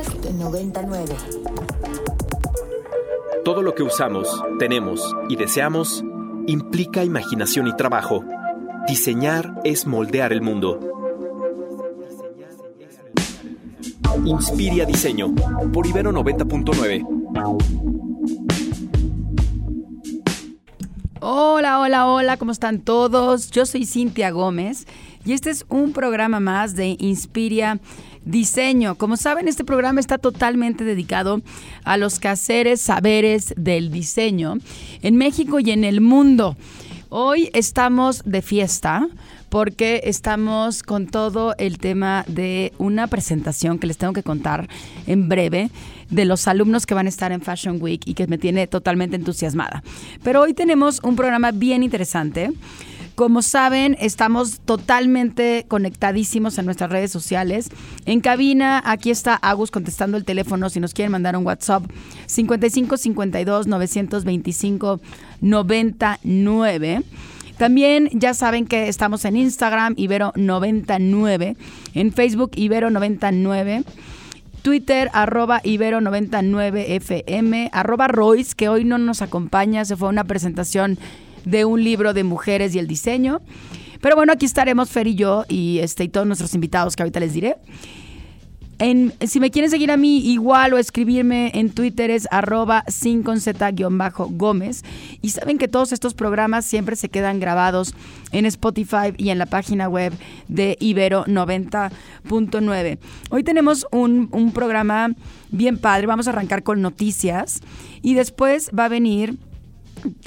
[0.00, 1.14] Test 99.
[3.44, 6.02] Todo lo que usamos, tenemos y deseamos
[6.46, 8.24] implica imaginación y trabajo.
[8.88, 10.80] Diseñar es moldear el mundo.
[14.24, 15.34] Inspiria Diseño
[15.70, 17.99] por Ibero 90.9.
[21.22, 23.50] Hola, hola, hola, ¿cómo están todos?
[23.50, 24.86] Yo soy Cintia Gómez
[25.22, 27.78] y este es un programa más de Inspiria
[28.24, 28.94] Diseño.
[28.94, 31.42] Como saben, este programa está totalmente dedicado
[31.84, 34.54] a los quehaceres, saberes del diseño
[35.02, 36.56] en México y en el mundo.
[37.10, 39.06] Hoy estamos de fiesta
[39.50, 44.68] porque estamos con todo el tema de una presentación que les tengo que contar
[45.06, 45.70] en breve
[46.10, 49.16] de los alumnos que van a estar en Fashion Week y que me tiene totalmente
[49.16, 49.82] entusiasmada.
[50.22, 52.52] Pero hoy tenemos un programa bien interesante.
[53.14, 57.68] Como saben, estamos totalmente conectadísimos en nuestras redes sociales.
[58.06, 61.84] En cabina, aquí está Agus contestando el teléfono si nos quieren mandar un WhatsApp
[62.26, 65.00] 55 52 925
[65.42, 67.02] 99.
[67.58, 71.56] También ya saben que estamos en Instagram, Ibero99,
[71.92, 73.84] en Facebook, Ibero99.
[74.60, 80.98] Twitter, arroba Ibero99FM, arroba Royce, que hoy no nos acompaña, se fue a una presentación
[81.44, 83.40] de un libro de mujeres y el diseño.
[84.00, 87.20] Pero bueno, aquí estaremos Fer y yo y, este, y todos nuestros invitados que ahorita
[87.20, 87.56] les diré
[89.26, 93.38] si me quieren seguir a mí igual o escribirme en Twitter es arroba sin con
[94.38, 94.84] gómez
[95.20, 97.94] Y saben que todos estos programas siempre se quedan grabados
[98.32, 100.14] en Spotify y en la página web
[100.48, 102.98] de Ibero 90.9.
[103.28, 105.10] Hoy tenemos un, un programa
[105.50, 106.06] bien padre.
[106.06, 107.60] Vamos a arrancar con noticias
[108.00, 109.36] y después va a venir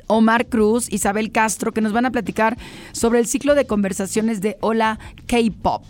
[0.06, 2.56] Omar Cruz, Isabel Castro, que nos van a platicar
[2.92, 5.86] sobre el ciclo de conversaciones de Hola K-Pop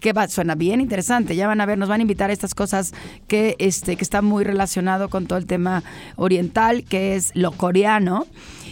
[0.00, 1.36] que va, suena bien interesante.
[1.36, 2.92] Ya van a ver, nos van a invitar a estas cosas
[3.28, 5.82] que, este, que está muy relacionado con todo el tema
[6.16, 8.26] oriental, que es lo coreano.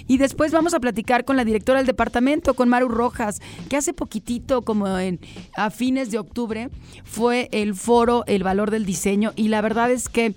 [0.07, 3.93] Y después vamos a platicar con la directora del departamento, con Maru Rojas, que hace
[3.93, 5.19] poquitito, como en,
[5.57, 6.69] a fines de octubre,
[7.05, 9.33] fue el foro El Valor del Diseño.
[9.37, 10.35] Y la verdad es que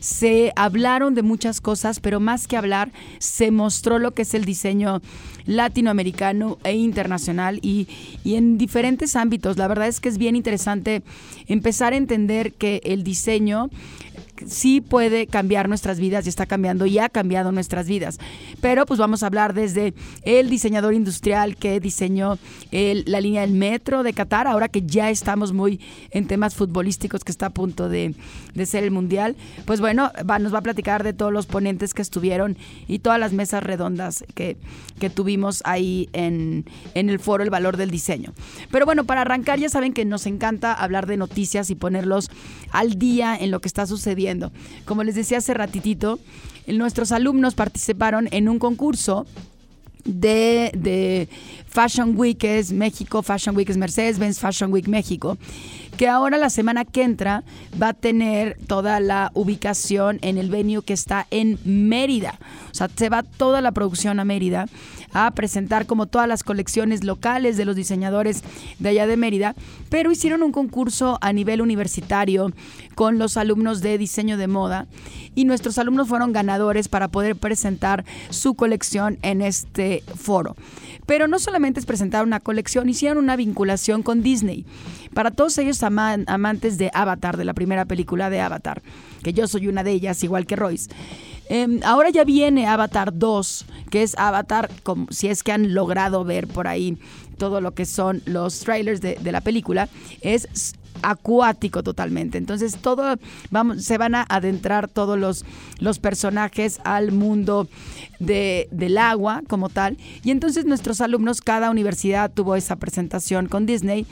[0.00, 4.44] se hablaron de muchas cosas, pero más que hablar, se mostró lo que es el
[4.44, 5.00] diseño
[5.46, 7.88] latinoamericano e internacional y,
[8.22, 9.56] y, en diferentes ámbitos.
[9.56, 11.02] La verdad es que es bien interesante
[11.46, 13.70] empezar a entender que el diseño
[14.46, 18.18] sí puede cambiar nuestras vidas y está cambiando y ha cambiado nuestras vidas.
[18.60, 22.38] Pero pues vamos a hablar desde el diseñador industrial que diseñó
[22.70, 27.32] la línea del metro de Qatar, ahora que ya estamos muy en temas futbolísticos que
[27.32, 28.14] está a punto de,
[28.64, 29.36] ser el mundial.
[29.64, 32.56] Pues bueno, nos va a platicar de todos los ponentes que estuvieron
[32.86, 34.56] y todas las mesas redondas que,
[34.98, 38.34] que tuvimos ahí en, en el foro El Valor del Diseño.
[38.70, 42.30] Pero bueno, para arrancar ya saben que nos encanta hablar de noticias y ponerlos
[42.70, 44.27] al día en lo que está sucediendo
[44.84, 46.18] como les decía hace ratitito,
[46.66, 49.26] nuestros alumnos participaron en un concurso
[50.04, 51.28] de,
[51.66, 55.36] Fashion Week, es México, Fashion Week es Mercedes-Benz, Fashion Week México,
[55.96, 57.44] que ahora la semana que entra
[57.80, 62.38] va a tener toda la ubicación en el venue que está en Mérida.
[62.70, 64.66] O sea, se va toda la producción a Mérida
[65.12, 68.42] a presentar como todas las colecciones locales de los diseñadores
[68.78, 69.54] de allá de Mérida,
[69.88, 72.52] pero hicieron un concurso a nivel universitario
[72.94, 74.86] con los alumnos de diseño de moda
[75.34, 80.56] y nuestros alumnos fueron ganadores para poder presentar su colección en este foro.
[81.06, 84.66] Pero no solamente es presentar una colección, hicieron una vinculación con Disney.
[85.14, 88.82] Para todos ellos amantes de Avatar, de la primera película de Avatar,
[89.22, 90.90] que yo soy una de ellas, igual que Royce.
[91.48, 96.24] Em, ahora ya viene Avatar 2, que es Avatar, como, si es que han logrado
[96.24, 96.98] ver por ahí
[97.38, 99.88] todo lo que son los trailers de, la película,
[100.20, 102.36] es acuático totalmente.
[102.36, 103.16] Entonces todo
[103.50, 105.44] vamos, se van a adentrar todos los,
[105.78, 107.68] los personajes al mundo
[108.18, 109.96] de, del agua como tal.
[110.24, 114.06] Y entonces nuestros alumnos, cada universidad tuvo esa presentación con Disney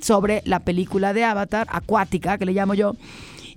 [0.00, 2.94] sobre la película de Avatar, acuática, que le llamo yo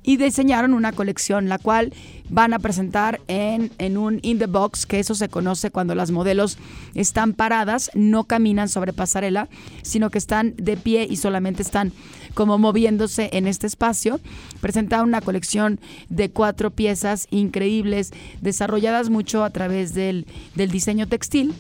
[0.03, 1.93] y diseñaron una colección, la cual
[2.29, 6.11] van a presentar en, en, un in the box, que eso se conoce cuando las
[6.11, 6.57] modelos
[6.93, 9.47] están paradas, no caminan sobre pasarela,
[9.81, 11.91] sino que están de pie y solamente están
[12.33, 14.19] como moviéndose en este espacio.
[14.61, 15.79] Presentaron una colección
[16.09, 18.11] de cuatro piezas increíbles,
[18.41, 21.53] desarrolladas mucho a través del, del diseño textil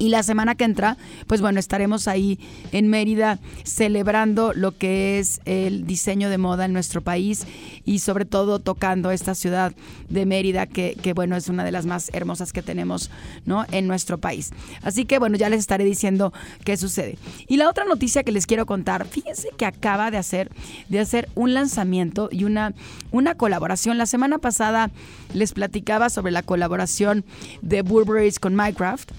[0.00, 2.38] Y la semana que entra, pues bueno, estaremos ahí
[2.72, 7.46] en Mérida celebrando lo que es el diseño de moda en nuestro país
[7.84, 9.74] y sobre todo tocando esta ciudad
[10.08, 13.10] de Mérida, que, bueno, es una de las más hermosas que tenemos
[13.44, 13.66] ¿no?
[13.72, 14.52] en nuestro país.
[14.80, 16.32] Así que bueno, ya les estaré diciendo
[16.64, 17.18] qué sucede.
[17.46, 20.50] Y la otra noticia que les quiero contar, fíjense que acaba de hacer,
[20.88, 22.72] de hacer un lanzamiento y una,
[23.10, 23.98] una colaboración.
[23.98, 24.90] La semana pasada
[25.34, 27.22] les platicaba sobre la colaboración
[27.60, 29.10] de Burberry con Minecraft.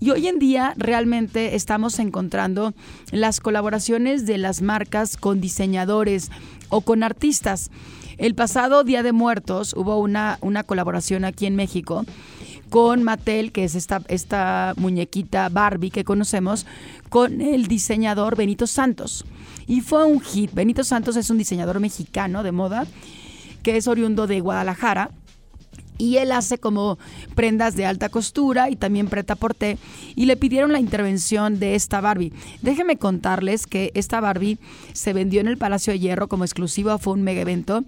[0.00, 2.72] Y hoy en día realmente estamos encontrando
[3.10, 6.30] las colaboraciones de las marcas con diseñadores
[6.68, 7.70] o con artistas.
[8.16, 12.04] El pasado Día de Muertos hubo una, una colaboración aquí en México
[12.70, 16.66] con Mattel, que es esta, esta muñequita Barbie que conocemos,
[17.08, 19.24] con el diseñador Benito Santos.
[19.66, 20.52] Y fue un hit.
[20.52, 22.86] Benito Santos es un diseñador mexicano de moda
[23.62, 25.10] que es oriundo de Guadalajara
[25.98, 26.98] y él hace como
[27.34, 29.78] prendas de alta costura y también preta porté
[30.14, 32.32] y le pidieron la intervención de esta Barbie.
[32.62, 34.58] Déjenme contarles que esta Barbie
[34.92, 37.84] se vendió en el Palacio de Hierro como exclusivo, fue un mega evento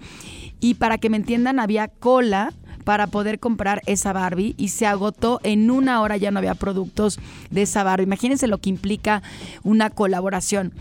[0.61, 2.53] y para que me entiendan había cola
[2.85, 7.21] para poder comprar esa Barbie y se agotó en una hora ya no había productos
[7.51, 8.05] de esa Barbie.
[8.05, 9.23] Imagínense lo que implica
[9.62, 10.73] una colaboración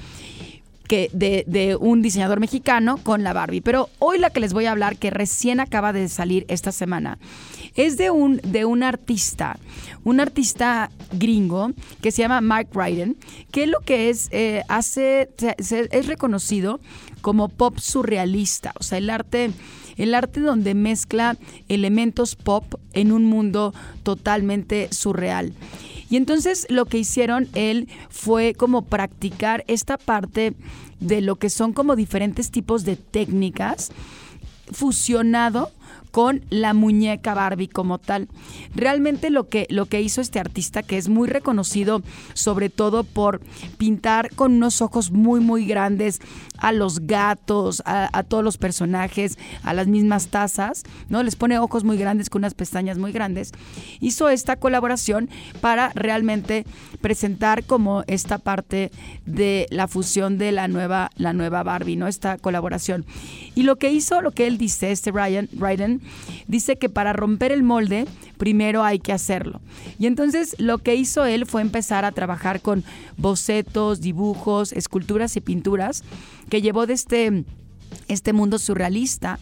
[0.89, 3.61] que de, un diseñador mexicano con la Barbie.
[3.61, 7.19] Pero hoy la que les voy a hablar, que recién acaba de salir esta semana,
[7.75, 9.59] es de un, de un artista,
[10.03, 13.17] un artista gringo que se llama Mark Ryden,
[13.51, 16.79] que lo que es, eh, hace, es reconocido
[17.21, 19.51] como pop surrealista, o sea, el arte
[19.97, 21.35] el arte donde mezcla
[21.67, 25.53] elementos pop en un mundo totalmente surreal.
[26.09, 30.53] Y entonces lo que hicieron él fue como practicar esta parte
[30.99, 33.91] de lo que son como diferentes tipos de técnicas
[34.71, 35.71] fusionado
[36.11, 38.27] con la muñeca Barbie como tal.
[38.75, 42.01] Realmente lo que, lo que hizo este artista, que es muy reconocido
[42.33, 43.41] sobre todo por
[43.77, 46.19] pintar con unos ojos muy, muy grandes
[46.57, 51.23] a los gatos, a, todos los personajes, a las mismas tazas, ¿no?
[51.23, 53.51] Les pone ojos muy grandes con unas pestañas muy grandes.
[53.99, 55.29] Hizo esta colaboración
[55.61, 56.65] para realmente
[57.01, 58.91] presentar como esta parte
[59.25, 62.07] de la fusión de la nueva, la nueva Barbie, ¿no?
[62.07, 63.05] Esta colaboración.
[63.55, 65.98] Y lo que hizo, lo que él dice, este Ryan, Ryan
[66.47, 68.05] dice que para romper el molde,
[68.37, 69.61] primero hay que hacerlo.
[69.97, 72.83] Y entonces lo que hizo él fue empezar a trabajar con
[73.17, 76.03] bocetos, dibujos, esculturas y pinturas
[76.49, 77.43] que llevó de este,
[78.07, 79.39] este mundo surrealista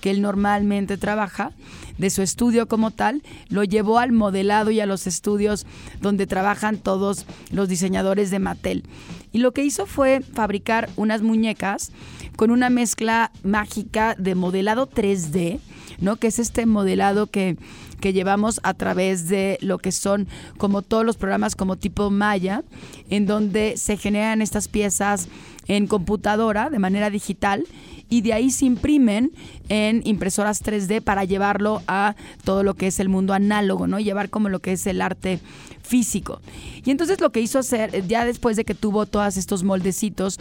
[0.00, 1.52] que él normalmente trabaja,
[1.98, 5.66] de su estudio como tal, lo llevó al modelado y a los estudios
[6.00, 8.84] donde trabajan todos los diseñadores de Mattel.
[9.32, 11.92] Y lo que hizo fue fabricar unas muñecas
[12.36, 15.60] con una mezcla mágica de modelado 3D,
[16.00, 16.16] ¿no?
[16.16, 17.56] Que es este modelado que,
[18.00, 22.62] que llevamos a través de lo que son como todos los programas como tipo Maya,
[23.08, 25.28] en donde se generan estas piezas
[25.66, 27.64] en computadora de manera digital
[28.08, 29.30] y de ahí se imprimen
[29.68, 34.00] en impresoras 3D para llevarlo a todo lo que es el mundo análogo, ¿no?
[34.00, 35.38] Llevar como lo que es el arte
[35.82, 36.40] físico.
[36.84, 40.40] Y entonces lo que hizo hacer, ya después de que tuvo todos estos moldecitos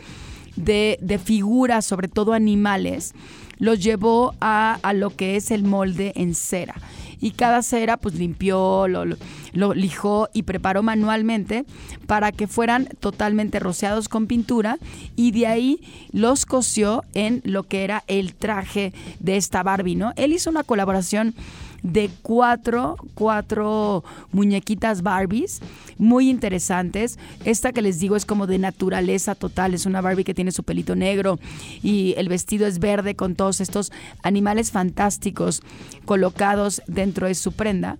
[0.55, 3.13] de, de figuras, sobre todo animales,
[3.59, 6.75] los llevó a, lo que es el molde en cera.
[7.21, 9.03] Y cada cera pues limpió, lo,
[9.51, 11.65] lo, lijó y preparó manualmente
[12.07, 14.77] para que fueran totalmente rociados con pintura
[15.17, 15.81] y de ahí
[16.13, 20.13] los cosió en lo que era el traje de esta Barbie, ¿no?
[20.15, 21.35] Él hizo una colaboración
[21.83, 25.61] de cuatro, cuatro muñequitas Barbies
[25.97, 27.19] muy interesantes.
[27.45, 30.63] Esta que les digo es como de naturaleza total, es una Barbie que tiene su
[30.63, 31.39] pelito negro
[31.83, 33.91] y el vestido es verde con todos estos
[34.23, 35.61] animales fantásticos
[36.05, 37.97] colocados dentro de su prenda.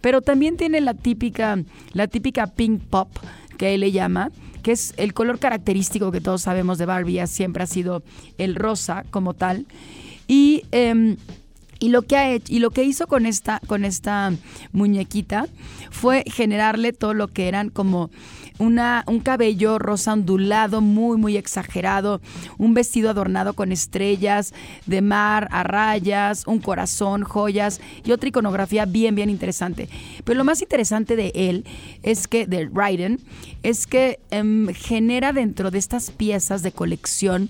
[0.00, 1.58] Pero también tiene la típica,
[1.92, 3.08] la típica pink pop
[3.58, 4.30] que él le llama,
[4.62, 8.02] que es el color característico que todos sabemos de Barbie, siempre ha sido
[8.38, 9.66] el rosa como tal.
[10.26, 11.16] Y em,
[11.80, 14.32] y lo que ha hecho, y lo que hizo con esta, con esta
[14.72, 15.46] muñequita
[15.90, 18.10] fue generarle todo lo que eran como
[18.58, 22.20] una, un cabello rosa ondulado, muy, muy exagerado,
[22.58, 24.52] un vestido adornado con estrellas
[24.84, 29.88] de mar a rayas, un corazón, joyas y otra iconografía bien, bien interesante.
[30.24, 31.64] Pero lo más interesante de él
[32.02, 33.18] es que, de Raiden,
[33.62, 37.48] es que em, genera dentro de estas piezas de colección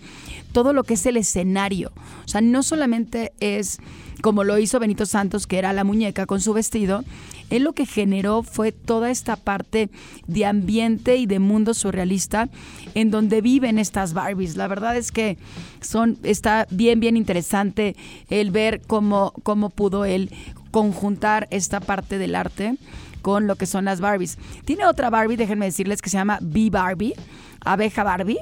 [0.53, 1.93] todo lo que es el escenario.
[2.25, 3.79] O sea, no solamente es
[4.23, 7.05] como lo hizo Benito Santos, que era la muñeca con su vestido,
[7.51, 9.91] él lo que generó fue toda esta parte
[10.27, 12.49] de ambiente y de mundo surrealista
[12.95, 14.57] en donde viven estas Barbies.
[14.57, 15.37] La verdad es que
[15.81, 17.97] son, está bien, bien interesante
[18.29, 20.31] el ver cómo, cómo pudo él
[20.71, 22.77] conjuntar esta parte del arte
[23.23, 24.39] con lo que son las Barbies.
[24.65, 27.15] Tiene otra Barbie, déjenme decirles, que se llama Bee Barbie,
[27.61, 28.39] abeja Barbie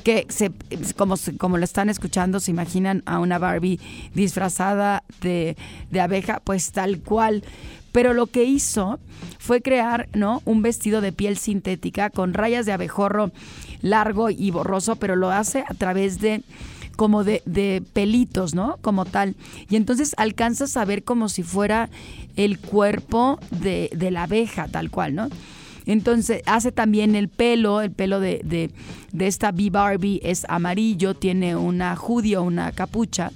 [0.00, 0.50] que se,
[0.96, 3.80] como, como lo están escuchando, se imaginan a una Barbie
[4.14, 5.56] disfrazada de,
[5.90, 7.44] de, abeja, pues tal cual.
[7.92, 8.98] Pero lo que hizo
[9.38, 10.42] fue crear ¿no?
[10.44, 13.32] un vestido de piel sintética con rayas de abejorro
[13.82, 16.42] largo y borroso, pero lo hace a través de
[16.96, 18.76] como de, de, pelitos, ¿no?
[18.82, 19.34] Como tal.
[19.70, 21.88] Y entonces alcanzas a ver como si fuera
[22.36, 25.30] el cuerpo de, de la abeja, tal cual, ¿no?
[25.90, 28.70] Entonces hace también el pelo, el pelo de, de,
[29.10, 33.32] de esta Bee Barbie es amarillo, tiene una judía, una capucha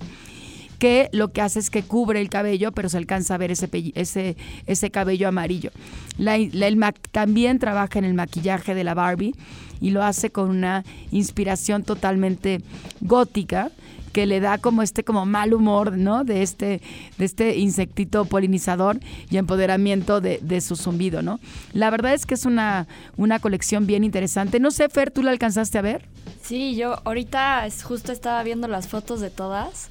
[0.78, 3.68] que lo que hace es que cubre el cabello, pero se alcanza a ver ese,
[3.96, 5.70] ese, ese cabello amarillo.
[6.16, 6.78] La, el
[7.10, 9.34] también trabaja en el maquillaje de la Barbie
[9.80, 12.60] y lo hace con una inspiración totalmente
[13.00, 13.72] gótica
[14.14, 16.22] que le da como este como mal humor, ¿no?
[16.22, 16.80] De este,
[17.18, 21.40] de este insectito polinizador y empoderamiento de, de, su zumbido, ¿no?
[21.72, 24.60] La verdad es que es una, una colección bien interesante.
[24.60, 26.08] No sé, Fer, ¿tú la alcanzaste a ver?
[26.40, 29.90] Sí, yo ahorita justo estaba viendo las fotos de todas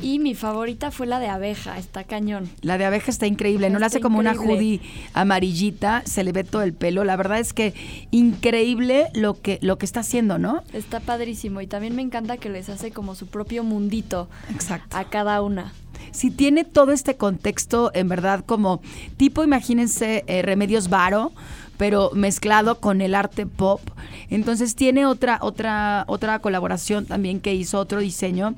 [0.00, 2.48] y mi favorita fue la de abeja, está cañón.
[2.62, 4.80] La de abeja está increíble, no la hace como una hoodie
[5.12, 7.04] amarillita, se le ve todo el pelo.
[7.04, 7.74] La verdad es que
[8.10, 10.62] increíble lo que, lo que está haciendo, ¿no?
[10.72, 14.96] Está padrísimo y también me encanta que les hace como su propio mundito Exacto.
[14.96, 15.72] a cada una.
[16.10, 18.80] Si tiene todo este contexto, en verdad, como
[19.16, 21.32] tipo, imagínense, eh, Remedios Varo,
[21.78, 23.80] pero mezclado con el arte pop.
[24.28, 28.54] Entonces tiene otra, otra, otra colaboración también que hizo otro diseño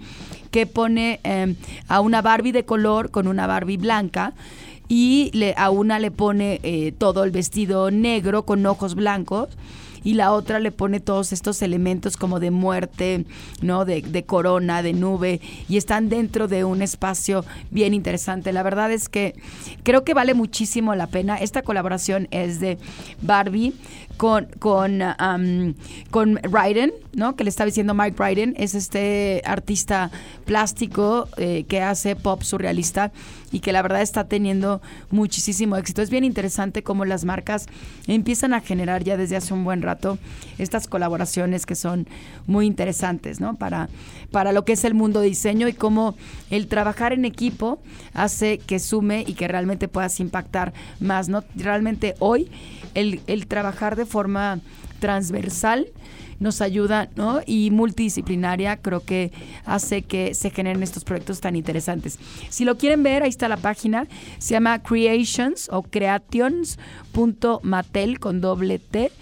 [0.50, 1.54] que pone eh,
[1.86, 4.32] a una Barbie de color con una Barbie blanca
[4.88, 9.48] y le, a una le pone eh, todo el vestido negro con ojos blancos
[10.04, 13.24] y la otra le pone todos estos elementos como de muerte,
[13.62, 13.84] ¿no?
[13.84, 18.52] De, de, corona, de nube, y están dentro de un espacio bien interesante.
[18.52, 19.34] La verdad es que
[19.82, 21.36] creo que vale muchísimo la pena.
[21.36, 22.78] Esta colaboración es de
[23.22, 23.74] Barbie
[24.20, 25.72] con, con, um,
[26.10, 27.36] con Ryden, ¿no?
[27.36, 30.10] Que le estaba diciendo Mike Ryden, es este artista
[30.44, 33.12] plástico eh, que hace pop surrealista
[33.50, 36.02] y que la verdad está teniendo muchísimo éxito.
[36.02, 37.66] Es bien interesante cómo las marcas
[38.06, 40.18] empiezan a generar ya desde hace un buen rato
[40.58, 42.06] estas colaboraciones que son
[42.46, 43.56] muy interesantes, ¿no?
[43.56, 43.88] Para,
[44.30, 46.14] para lo que es el mundo de diseño y cómo
[46.50, 47.80] el trabajar en equipo
[48.12, 51.42] hace que sume y que realmente puedas impactar más, ¿no?
[51.56, 52.50] Realmente hoy
[52.94, 54.58] el, el trabajar de forma
[54.98, 55.86] transversal
[56.40, 57.40] nos ayuda, ¿no?
[57.46, 59.30] Y multidisciplinaria creo que
[59.66, 62.18] hace que se generen estos proyectos tan interesantes.
[62.48, 64.06] Si lo quieren ver, ahí está la página,
[64.38, 69.12] se llama creations o creations.matel con doble t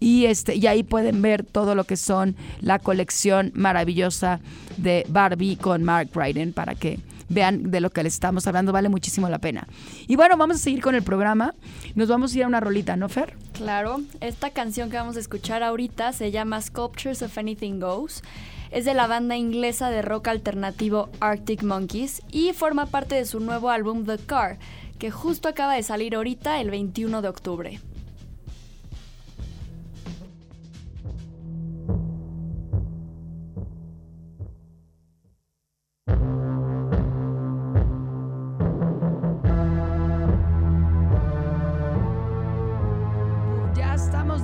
[0.00, 4.40] y este y ahí pueden ver todo lo que son la colección maravillosa
[4.76, 6.98] de Barbie con Mark Ryden para que
[7.32, 9.66] vean de lo que les estamos hablando, vale muchísimo la pena.
[10.06, 11.54] Y bueno, vamos a seguir con el programa.
[11.94, 13.36] Nos vamos a ir a una rolita, ¿no, Fer?
[13.52, 18.22] Claro, esta canción que vamos a escuchar ahorita se llama Sculptures of Anything Goes.
[18.70, 23.38] Es de la banda inglesa de rock alternativo Arctic Monkeys y forma parte de su
[23.38, 24.58] nuevo álbum The Car,
[24.98, 27.80] que justo acaba de salir ahorita el 21 de octubre.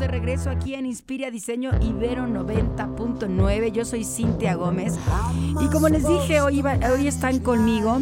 [0.09, 3.73] Regreso aquí en Inspira Diseño Ibero 90.9.
[3.73, 4.95] Yo soy Cintia Gómez.
[5.61, 8.01] Y como les dije, hoy, hoy están conmigo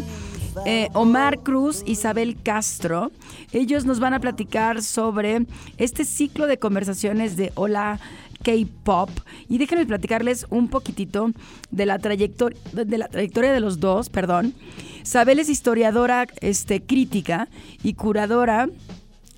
[0.65, 3.11] eh, Omar Cruz, Isabel Castro.
[3.53, 5.47] Ellos nos van a platicar sobre
[5.77, 7.99] este ciclo de conversaciones de Hola
[8.43, 9.11] K-Pop.
[9.49, 11.31] Y déjenme platicarles un poquitito
[11.71, 14.55] de la, trayectoria, de la trayectoria de los dos, perdón.
[15.03, 17.49] Isabel es historiadora este, crítica
[17.83, 18.69] y curadora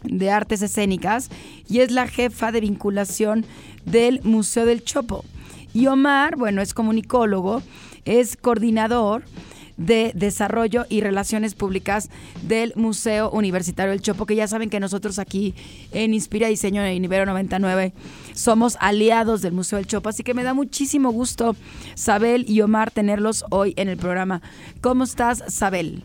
[0.02, 1.30] de Artes Escénicas
[1.68, 3.44] y es la jefa de vinculación
[3.84, 5.24] del Museo del Chopo.
[5.74, 7.62] Y Omar, bueno, es comunicólogo,
[8.04, 9.24] es coordinador
[9.78, 12.10] de Desarrollo y Relaciones Públicas
[12.42, 15.54] del Museo Universitario del Chopo, que ya saben que nosotros aquí
[15.92, 17.94] en Inspira Diseño en Ibero 99
[18.34, 21.56] somos aliados del Museo del Chopo, así que me da muchísimo gusto,
[21.94, 24.42] Sabel y Omar, tenerlos hoy en el programa.
[24.80, 26.02] ¿Cómo estás, Sabel?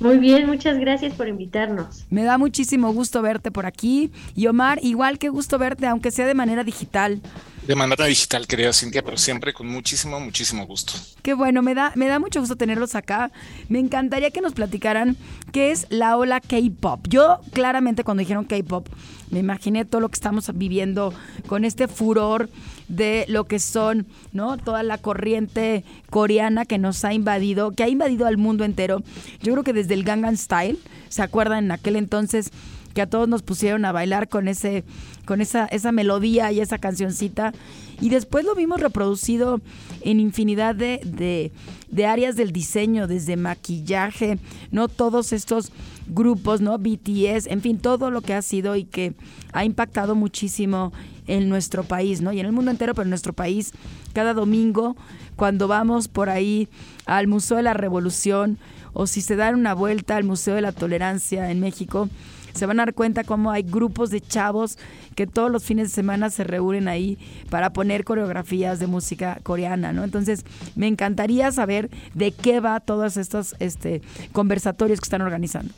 [0.00, 2.04] Muy bien, muchas gracias por invitarnos.
[2.10, 4.10] Me da muchísimo gusto verte por aquí.
[4.34, 7.20] Y Omar, igual que gusto verte, aunque sea de manera digital.
[7.66, 10.92] De manera digital, querida Cintia, pero siempre con muchísimo, muchísimo gusto.
[11.22, 13.32] Qué bueno, me da, me da mucho gusto tenerlos acá.
[13.70, 15.16] Me encantaría que nos platicaran
[15.50, 17.06] qué es la ola K-pop.
[17.08, 18.86] Yo claramente cuando dijeron K-pop
[19.30, 21.14] me imaginé todo lo que estamos viviendo
[21.46, 22.50] con este furor
[22.88, 24.58] de lo que son, ¿no?
[24.58, 29.02] Toda la corriente coreana que nos ha invadido, que ha invadido al mundo entero.
[29.40, 30.78] Yo creo que desde el Gangnam Style,
[31.08, 32.50] ¿se acuerdan en aquel entonces
[32.94, 34.84] que a todos nos pusieron a bailar con ese
[35.26, 37.52] con esa esa melodía y esa cancioncita
[38.00, 39.60] y después lo vimos reproducido
[40.02, 41.52] en infinidad de, de,
[41.90, 44.38] de áreas del diseño, desde maquillaje,
[44.70, 45.72] no todos estos
[46.06, 46.78] grupos, ¿no?
[46.78, 49.14] BTS, en fin, todo lo que ha sido y que
[49.52, 50.92] ha impactado muchísimo
[51.26, 52.32] en nuestro país, ¿no?
[52.32, 53.72] Y en el mundo entero, pero en nuestro país,
[54.12, 54.96] cada domingo,
[55.36, 56.68] cuando vamos por ahí
[57.06, 58.58] al Museo de la Revolución,
[58.92, 62.08] o si se dan una vuelta al Museo de la Tolerancia en México,
[62.54, 64.78] se van a dar cuenta cómo hay grupos de chavos
[65.14, 67.18] que todos los fines de semana se reúnen ahí
[67.50, 70.04] para poner coreografías de música coreana, ¿no?
[70.04, 70.44] Entonces,
[70.76, 75.72] me encantaría saber de qué va todos estos este, conversatorios que están organizando.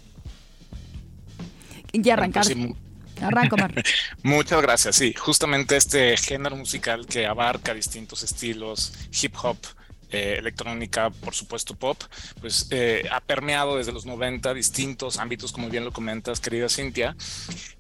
[1.93, 2.45] Ya arrancar.
[3.21, 3.73] Arranco, Mar.
[4.23, 4.97] Muchas gracias.
[4.97, 8.93] Sí, justamente este género musical que abarca distintos estilos,
[9.23, 9.57] hip hop,
[10.11, 12.01] eh, electrónica, por supuesto pop,
[12.41, 17.17] pues eh, ha permeado desde los 90 distintos ámbitos, como bien lo comentas, querida Cintia.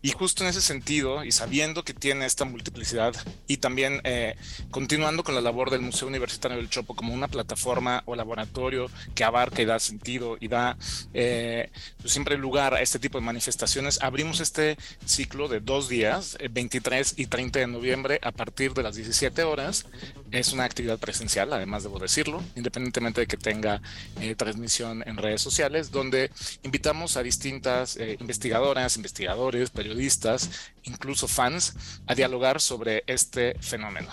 [0.02, 3.14] Y justo en ese sentido, y sabiendo que tiene esta multiplicidad,
[3.46, 4.36] y también eh,
[4.70, 9.24] continuando con la labor del Museo Universitario del Chopo como una plataforma o laboratorio que
[9.24, 10.76] abarca y da sentido y da
[11.12, 17.14] pues siempre lugar a este tipo de manifestaciones, abrimos este ciclo de dos días, 23
[17.16, 19.86] y 30 de noviembre, a partir de las 17 horas.
[20.30, 23.80] Es una actividad presencial, además debo decir independientemente de que tenga
[24.20, 26.30] eh, transmisión en redes sociales, donde
[26.62, 30.50] invitamos a distintas eh, investigadoras, investigadores, periodistas,
[30.84, 31.74] incluso fans,
[32.06, 34.10] a dialogar sobre este fenómeno.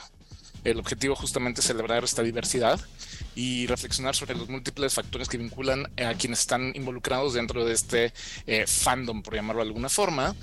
[0.63, 2.79] El objetivo justamente es celebrar esta diversidad
[3.35, 8.13] y reflexionar sobre los múltiples factores que vinculan a quienes están involucrados dentro de este
[8.47, 10.35] eh, fandom, por llamarlo de alguna forma,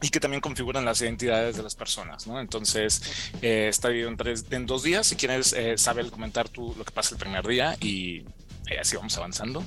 [0.00, 2.40] y que también configuran las identidades de las personas, ¿no?
[2.40, 5.06] Entonces, eh, está dividido en, tres, en dos días.
[5.06, 8.18] Si quieres, eh, saber comentar tú lo que pasa el primer día y
[8.70, 9.64] eh, así vamos avanzando.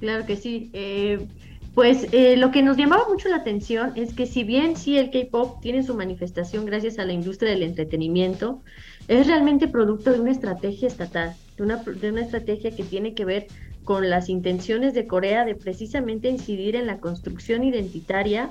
[0.00, 0.70] Claro que sí.
[0.72, 1.26] Eh,
[1.74, 5.60] pues lo que nos llamaba mucho la atención es que si bien sí el K-Pop
[5.60, 8.62] tiene su manifestación gracias a la industria del entretenimiento,
[9.06, 13.24] es realmente producto de una estrategia estatal, de una, de una estrategia que tiene que
[13.24, 13.46] ver
[13.88, 18.50] con las intenciones de Corea de precisamente incidir en la construcción identitaria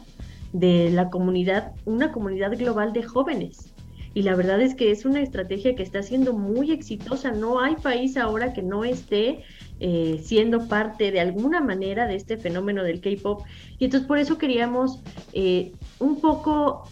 [0.59, 3.73] de la comunidad, una comunidad global de jóvenes.
[4.13, 7.31] Y la verdad es que es una estrategia que está siendo muy exitosa.
[7.31, 9.43] No hay país ahora que no esté
[9.79, 13.43] eh, siendo parte de alguna manera de este fenómeno del K-Pop.
[13.77, 16.89] Y entonces por eso queríamos eh, un poco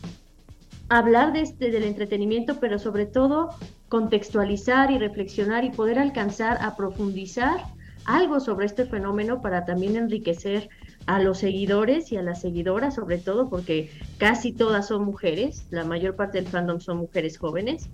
[0.88, 3.50] hablar de este, del entretenimiento, pero sobre todo
[3.90, 7.58] contextualizar y reflexionar y poder alcanzar a profundizar
[8.06, 10.70] algo sobre este fenómeno para también enriquecer
[11.06, 15.84] a los seguidores y a las seguidoras, sobre todo porque casi todas son mujeres, la
[15.84, 17.90] mayor parte del fandom son mujeres jóvenes,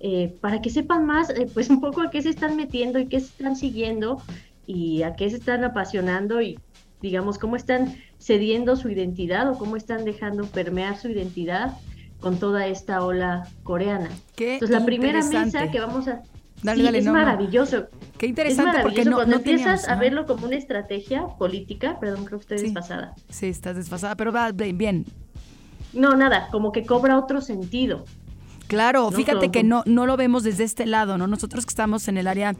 [0.00, 3.06] eh, para que sepan más, eh, pues un poco a qué se están metiendo y
[3.06, 4.20] qué se están siguiendo
[4.66, 6.58] y a qué se están apasionando y
[7.00, 11.78] digamos cómo están cediendo su identidad o cómo están dejando permear su identidad
[12.20, 14.10] con toda esta ola coreana.
[14.36, 16.22] Entonces la primera mesa que vamos a
[16.62, 17.88] es maravilloso.
[18.20, 22.54] Qué interesante porque no, cuando empiezas a verlo como una estrategia política, perdón, creo que
[22.54, 23.14] estoy desfasada.
[23.30, 25.06] Sí, estás desfasada, pero va bien.
[25.94, 28.04] No, nada, como que cobra otro sentido.
[28.66, 31.28] Claro, fíjate que no, no lo vemos desde este lado, ¿no?
[31.28, 32.54] Nosotros que estamos en el área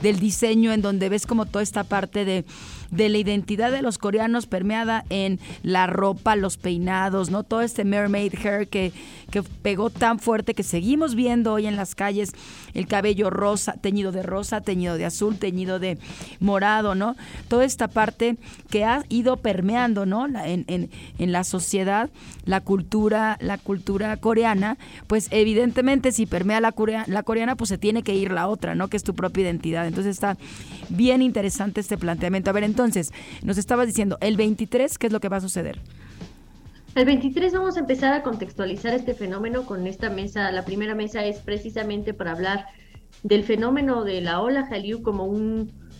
[0.00, 2.46] del diseño, en donde ves como toda esta parte de
[2.92, 7.42] de la identidad de los coreanos permeada en la ropa, los peinados, ¿no?
[7.42, 8.92] Todo este mermaid hair que,
[9.30, 12.32] que pegó tan fuerte que seguimos viendo hoy en las calles,
[12.74, 15.98] el cabello rosa, teñido de rosa, teñido de azul, teñido de
[16.38, 17.16] morado, ¿no?
[17.48, 18.36] Toda esta parte
[18.70, 20.26] que ha ido permeando, ¿no?
[20.26, 22.10] en, en, en la sociedad,
[22.44, 24.76] la cultura, la cultura coreana,
[25.06, 26.74] pues evidentemente si permea la,
[27.06, 28.88] la coreana, pues se tiene que ir la otra, ¿no?
[28.88, 29.86] Que es tu propia identidad.
[29.86, 30.36] Entonces está
[30.90, 32.50] bien interesante este planteamiento.
[32.50, 35.40] A ver, entonces, entonces, nos estabas diciendo, el 23, ¿qué es lo que va a
[35.40, 35.78] suceder?
[36.94, 40.50] El 23 vamos a empezar a contextualizar este fenómeno con esta mesa.
[40.52, 42.66] La primera mesa es precisamente para hablar
[43.22, 45.24] del fenómeno de la ola Hallyu como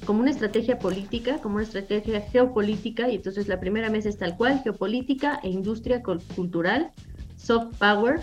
[0.04, 4.36] como una estrategia política, como una estrategia geopolítica, y entonces la primera mesa es tal
[4.36, 6.90] cual, geopolítica e industria cultural,
[7.36, 8.20] soft power.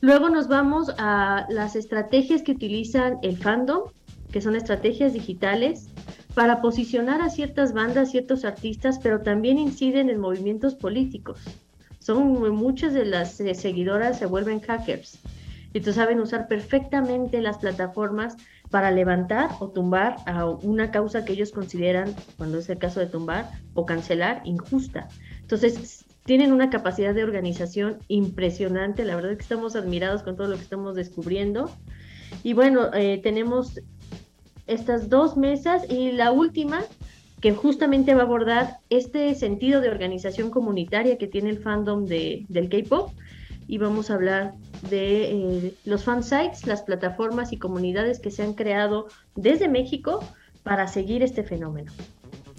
[0.00, 3.90] Luego nos vamos a las estrategias que utilizan el fandom,
[4.30, 5.88] que son estrategias digitales,
[6.34, 11.40] para posicionar a ciertas bandas, ciertos artistas, pero también inciden en movimientos políticos.
[12.00, 15.20] Son muchas de las eh, seguidoras se vuelven hackers.
[15.72, 18.36] Entonces saben usar perfectamente las plataformas
[18.70, 23.06] para levantar o tumbar a una causa que ellos consideran, cuando es el caso de
[23.06, 25.08] tumbar o cancelar, injusta.
[25.40, 29.04] Entonces, tienen una capacidad de organización impresionante.
[29.04, 31.70] La verdad es que estamos admirados con todo lo que estamos descubriendo.
[32.42, 33.80] Y bueno, eh, tenemos
[34.66, 36.82] estas dos mesas y la última
[37.40, 42.46] que justamente va a abordar este sentido de organización comunitaria que tiene el fandom de,
[42.48, 43.12] del K-Pop
[43.66, 44.54] y vamos a hablar
[44.88, 50.24] de eh, los fansites, las plataformas y comunidades que se han creado desde México
[50.62, 51.92] para seguir este fenómeno.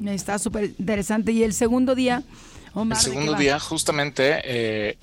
[0.05, 1.31] Está súper interesante.
[1.31, 2.23] Y el segundo día,
[2.73, 4.97] Omar, El segundo día, justamente, eh,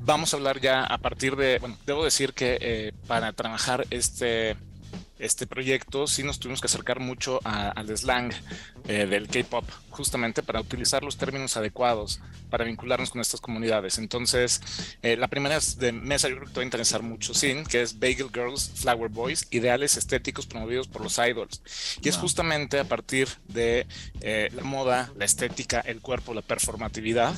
[0.00, 4.56] vamos a hablar ya a partir de, bueno, debo decir que eh, para trabajar este
[5.18, 8.32] este proyecto sí nos tuvimos que acercar mucho al slang
[8.88, 13.98] eh, del K-pop, justamente para utilizar los términos adecuados para vincularnos con estas comunidades.
[13.98, 14.60] Entonces,
[15.02, 17.82] eh, la primera de mesa yo creo que te va a interesar mucho, sin que
[17.82, 21.62] es Bagel Girls, Flower Boys, ideales estéticos promovidos por los idols.
[22.02, 23.86] Y es justamente a partir de
[24.20, 27.34] eh, la moda, la estética, el cuerpo, la performatividad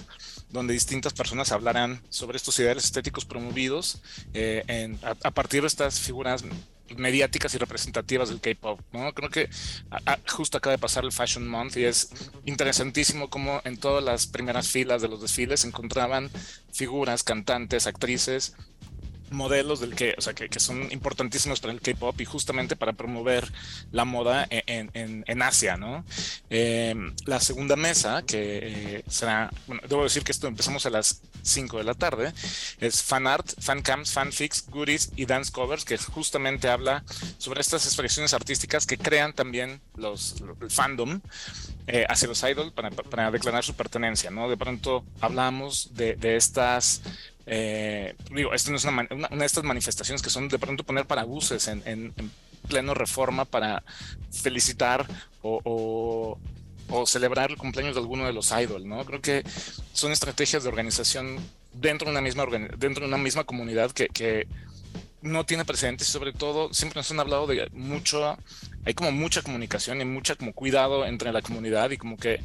[0.51, 4.01] donde distintas personas hablarán sobre estos ideales estéticos promovidos
[5.03, 6.45] a, partir de estas figuras
[6.97, 9.13] mediáticas y representativas del K-pop, ¿no?
[9.13, 9.49] Creo que
[10.29, 12.11] justo acaba de pasar el Fashion Month y es
[12.45, 16.31] interesantísimo cómo en todas las primeras filas de los desfiles se encontraban
[16.73, 18.55] figuras, cantantes, actrices
[19.31, 23.51] modelos del que, o sea, que, son importantísimos para el K-pop y justamente para promover
[23.93, 26.05] la moda en, en, Asia, ¿no?
[26.51, 31.21] Em, la segunda mesa, que eh, será, bueno, debo decir que esto empezamos a las
[31.43, 32.33] 5 de la tarde,
[32.81, 37.05] es fan art, fan cams, fanfics, goodies y dance covers, que justamente habla
[37.39, 41.21] sobre estas expresiones artísticas que crean también los, el fandom
[41.87, 44.49] eh, hacia los idols para, para, declarar su pertenencia, ¿no?
[44.49, 47.03] De pronto hablamos de, de estas
[47.47, 51.69] eh, digo, esto no es una, de estas manifestaciones que son de pronto poner parabuses
[51.69, 52.13] en, en,
[52.69, 53.85] pleno reforma para
[54.33, 55.07] felicitar
[55.43, 56.37] o,
[57.07, 59.05] celebrar el cumpleaños de alguno de los idols, ¿no?
[59.05, 59.45] Creo que
[59.93, 61.39] son estrategias de organización
[61.73, 62.45] dentro de una misma,
[62.77, 64.49] dentro de una misma comunidad que, que
[65.23, 68.37] no tiene precedentes y sobre todo siempre nos han hablado de mucho,
[68.85, 72.41] hay como mucha comunicación y mucha como cuidado entre la comunidad y como que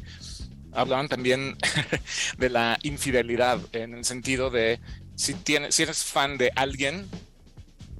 [0.72, 1.56] hablaban también
[2.38, 4.80] de la infidelidad, en el sentido de
[5.14, 7.08] si, tienes, si eres fan de alguien,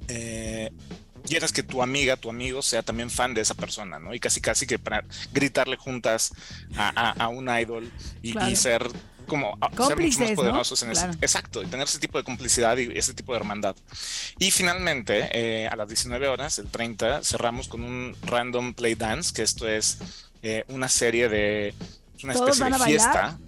[0.08, 0.70] eh,
[1.26, 4.14] quieres que tu amiga, tu amigo sea también fan de esa persona, ¿no?
[4.14, 6.32] Y casi casi que para gritarle juntas
[6.76, 7.90] a, un idol
[8.22, 8.86] y, ser
[9.26, 9.56] como
[9.86, 13.14] ser mucho más poderosos en ese, exacto y tener ese tipo de complicidad y ese
[13.14, 13.76] tipo de hermandad.
[14.38, 19.32] Y finalmente eh, a las 19 horas el 30 cerramos con un random play dance
[19.32, 19.98] que esto es
[20.42, 21.74] eh, una serie de
[22.24, 23.38] una especie de fiesta.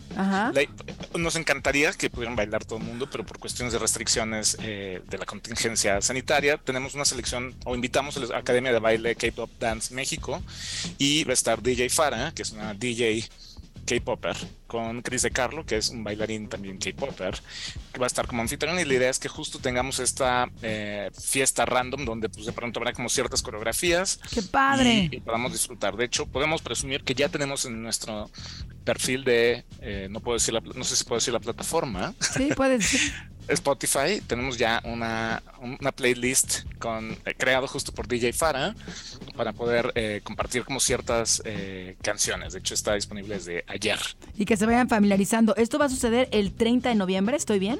[1.16, 5.18] nos encantaría que pudieran bailar todo el mundo, pero por cuestiones de restricciones eh, de
[5.18, 9.94] la contingencia sanitaria, tenemos una selección o invitamos a la Academia de Baile K-Pop Dance
[9.94, 10.42] México
[10.98, 13.24] y va a estar DJ Fara, que es una DJ
[13.84, 17.34] K-Popper, con Chris de Carlo, que es un bailarín también K-Popper,
[17.92, 18.78] que va a estar como anfitrión.
[18.78, 22.80] Y la idea es que justo tengamos esta eh, fiesta random donde pues de pronto
[22.80, 24.20] habrá como ciertas coreografías.
[24.32, 25.08] ¡Qué padre!
[25.10, 25.96] Y, podamos disfrutar.
[25.96, 28.30] De hecho, podemos presumir que ya tenemos en nuestro
[28.84, 32.14] perfil de, eh, no puedo decir, la, no sé si puedo decir la plataforma.
[32.20, 33.12] Sí, puedes decir.
[33.48, 38.74] Spotify tenemos ya una, una playlist con, eh, creado justo por DJ Fara
[39.36, 42.52] para poder eh, compartir como ciertas eh, canciones.
[42.52, 43.98] De hecho, está disponible desde ayer.
[44.36, 45.54] Y que se vayan familiarizando.
[45.56, 47.78] Esto va a suceder el 30 de noviembre, ¿estoy bien?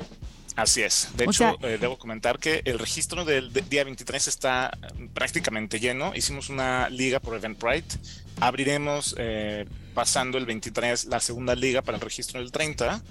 [0.56, 1.08] Así es.
[1.16, 4.78] De hecho, debo comentar que el registro del día 23 está
[5.12, 6.14] prácticamente lleno.
[6.14, 7.96] Hicimos una liga por Eventbrite.
[8.38, 9.16] Abriremos
[9.94, 13.02] pasando el 23 la segunda liga para el registro del 30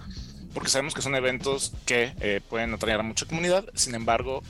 [0.53, 4.43] porque sabemos que son eventos que eh, pueden atraer a mucha comunidad, sin embargo,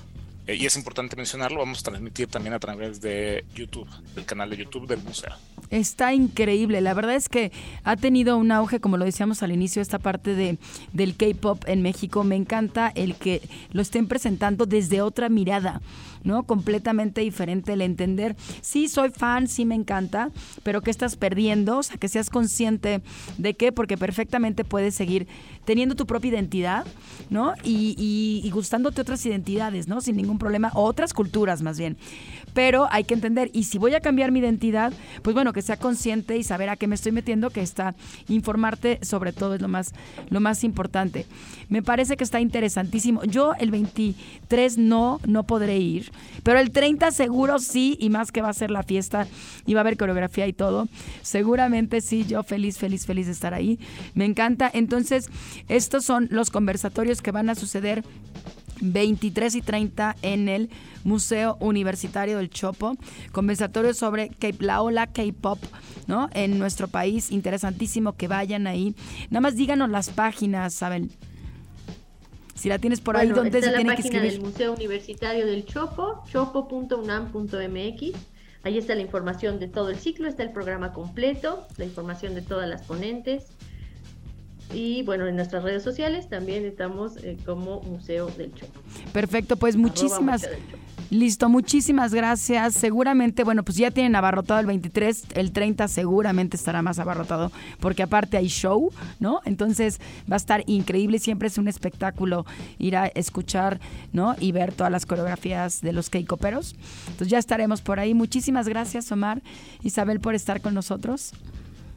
[0.46, 4.50] eh, y es importante mencionarlo, vamos a transmitir también a través de YouTube, del canal
[4.50, 5.34] de YouTube del museo.
[5.70, 7.52] Está increíble, la verdad es que
[7.84, 10.58] ha tenido un auge, como lo decíamos al inicio, esta parte de,
[10.92, 12.24] del K-Pop en México.
[12.24, 15.82] Me encanta el que lo estén presentando desde otra mirada.
[16.24, 16.44] ¿No?
[16.44, 20.30] Completamente diferente el entender, sí soy fan, sí me encanta,
[20.64, 21.80] pero ¿qué estás perdiendo?
[21.80, 23.02] O sea, que seas consciente
[23.38, 25.28] de qué, porque perfectamente puedes seguir
[25.66, 26.86] teniendo tu propia identidad,
[27.30, 27.54] ¿no?
[27.64, 27.96] Y,
[28.44, 30.02] y, gustándote otras identidades, ¿no?
[30.02, 31.98] Sin ningún problema, o otras culturas más bien.
[32.54, 35.78] Pero hay que entender, y si voy a cambiar mi identidad, pues bueno, que sea
[35.78, 37.96] consciente y saber a qué me estoy metiendo, que está
[38.28, 39.94] informarte sobre todo es lo más,
[40.30, 41.26] lo más importante.
[41.70, 43.24] Me parece que está interesantísimo.
[43.24, 46.12] Yo el 23 no, no podré ir
[46.44, 49.28] Pero el 30 seguro sí, y más que va a ser la fiesta
[49.66, 50.88] y va a haber coreografía y todo.
[51.22, 53.80] Seguramente sí, yo feliz, feliz, feliz de estar ahí.
[54.14, 54.70] Me encanta.
[54.74, 55.30] Entonces,
[55.68, 58.04] estos son los conversatorios que van a suceder
[58.82, 60.70] 23 y 30 en el
[61.04, 62.96] Museo Universitario del Chopo.
[63.32, 65.60] Conversatorios sobre la ola K-pop,
[66.08, 66.30] ¿no?
[66.34, 67.32] En nuestro país.
[67.32, 68.96] Interesantísimo que vayan ahí.
[69.30, 71.12] Nada más díganos las páginas, ¿saben?
[72.56, 74.32] Si la tienes por ahí, ¿dónde se tiene que escribir?
[74.32, 78.18] del Museo Universitario del Chopo, chopo.unam.mx.
[78.64, 82.42] Ahí está la información de todo el ciclo, está el programa completo, la información de
[82.42, 83.48] todas las ponentes.
[84.74, 88.80] Y bueno, en nuestras redes sociales también estamos eh, como Museo del Chopo.
[89.12, 90.48] Perfecto, pues muchísimas.
[91.14, 92.74] Listo, muchísimas gracias.
[92.74, 98.02] Seguramente, bueno, pues ya tienen abarrotado el 23, el 30 seguramente estará más abarrotado, porque
[98.02, 99.40] aparte hay show, ¿no?
[99.46, 102.48] Entonces va a estar increíble, siempre es un espectáculo
[102.80, 103.80] ir a escuchar,
[104.12, 104.36] ¿no?
[104.40, 106.76] Y ver todas las coreografías de los Keikoperos.
[107.04, 108.16] Entonces ya estaremos por ahí.
[108.16, 109.44] Muchísimas gracias, Omar,
[109.84, 111.34] Isabel, por estar con nosotros.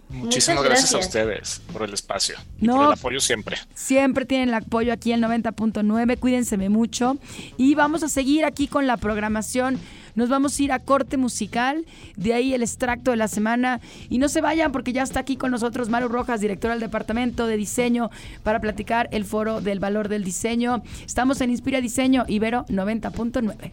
[0.09, 0.95] Muchísimas gracias.
[0.95, 3.57] a ustedes por el espacio y por el apoyo siempre.
[3.75, 6.19] Siempre tienen el apoyo aquí en 90.9.
[6.19, 7.19] Cuídense mucho.
[7.57, 9.79] Y vamos a seguir aquí con la programación.
[10.15, 11.85] Nos vamos a ir a corte musical,
[12.17, 13.81] de ahí el extracto de la semana.
[14.09, 17.47] Y no se vayan porque ya está aquí con nosotros Maru Rojas, directora del Departamento
[17.47, 18.11] de Diseño,
[18.43, 20.83] para platicar el foro del valor del diseño.
[21.05, 23.73] Estamos en Inspira Diseño, Ibero 90.9.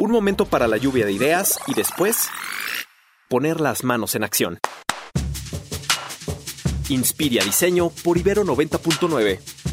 [0.00, 2.28] Un momento para la lluvia de ideas y después
[3.30, 4.58] poner las manos en acción.
[6.88, 9.69] Inspira Diseño por Ibero 90.9.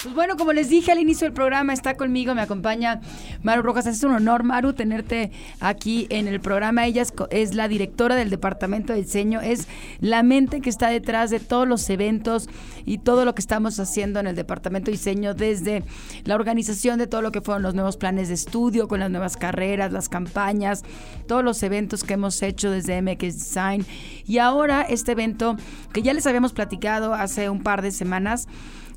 [0.00, 3.00] Pues bueno, como les dije al inicio del programa, está conmigo, me acompaña
[3.42, 3.84] Maru Rojas.
[3.88, 6.86] Es un honor, Maru, tenerte aquí en el programa.
[6.86, 9.66] Ella es, la directora del Departamento de Diseño, es
[9.98, 12.48] la mente que está detrás de todos los eventos
[12.86, 15.82] y todo lo que estamos haciendo en el Departamento de Diseño, desde
[16.24, 19.36] la organización de todo lo que fueron los nuevos planes de estudio, con las nuevas
[19.36, 20.84] carreras, las campañas,
[21.26, 23.84] todos los eventos que hemos hecho desde MX Design.
[24.28, 25.56] Y ahora este evento
[25.92, 28.46] que ya les habíamos platicado hace un par de semanas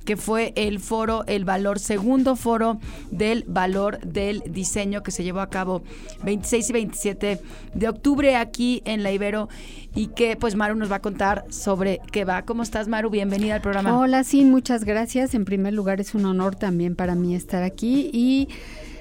[0.06, 2.80] que fue el foro El Valor, segundo foro
[3.12, 5.84] del valor del diseño que se llevó a cabo
[6.24, 7.42] 26 y 27
[7.74, 9.50] de octubre aquí en La Ibero
[9.96, 12.44] y que pues Maru nos va a contar sobre qué va.
[12.44, 13.10] ¿Cómo estás Maru?
[13.10, 13.98] Bienvenida al programa.
[13.98, 15.34] Hola, sí, muchas gracias.
[15.36, 18.48] En primer lugar es un honor también para mí estar aquí y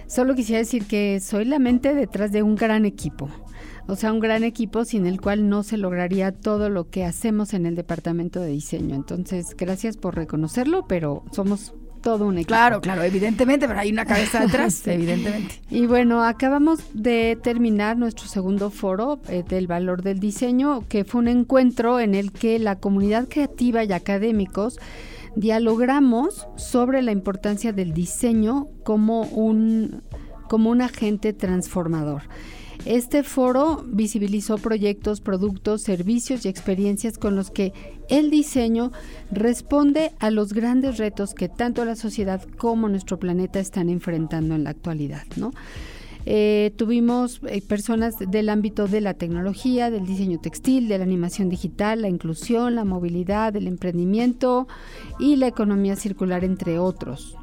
[0.06, 3.28] solo quisiera decir que soy la mente detrás de un gran equipo.
[3.90, 7.54] O sea, un gran equipo sin el cual no se lograría todo lo que hacemos
[7.54, 8.94] en el departamento de diseño.
[8.94, 12.50] Entonces, gracias por reconocerlo, pero somos todo un equipo.
[12.50, 15.60] Claro, claro, evidentemente, pero hay una cabeza detrás, evidentemente.
[15.70, 21.22] Y bueno, acabamos de terminar nuestro segundo foro eh, del valor del diseño, que fue
[21.22, 24.78] un encuentro en el que la comunidad creativa y académicos
[25.34, 30.04] dialogamos sobre la importancia del diseño como un,
[30.48, 32.22] como un agente transformador.
[32.86, 37.72] Este foro visibilizó proyectos, productos, servicios y experiencias con los que
[38.08, 38.90] el diseño
[39.30, 44.64] responde a los grandes retos que tanto la sociedad como nuestro planeta están enfrentando en
[44.64, 45.52] la actualidad, ¿no?
[46.26, 51.48] Eh, tuvimos eh, personas del ámbito de la tecnología, del diseño textil, de la animación
[51.48, 54.68] digital, la inclusión, la movilidad, el emprendimiento
[55.18, 57.36] y la economía circular, entre otros.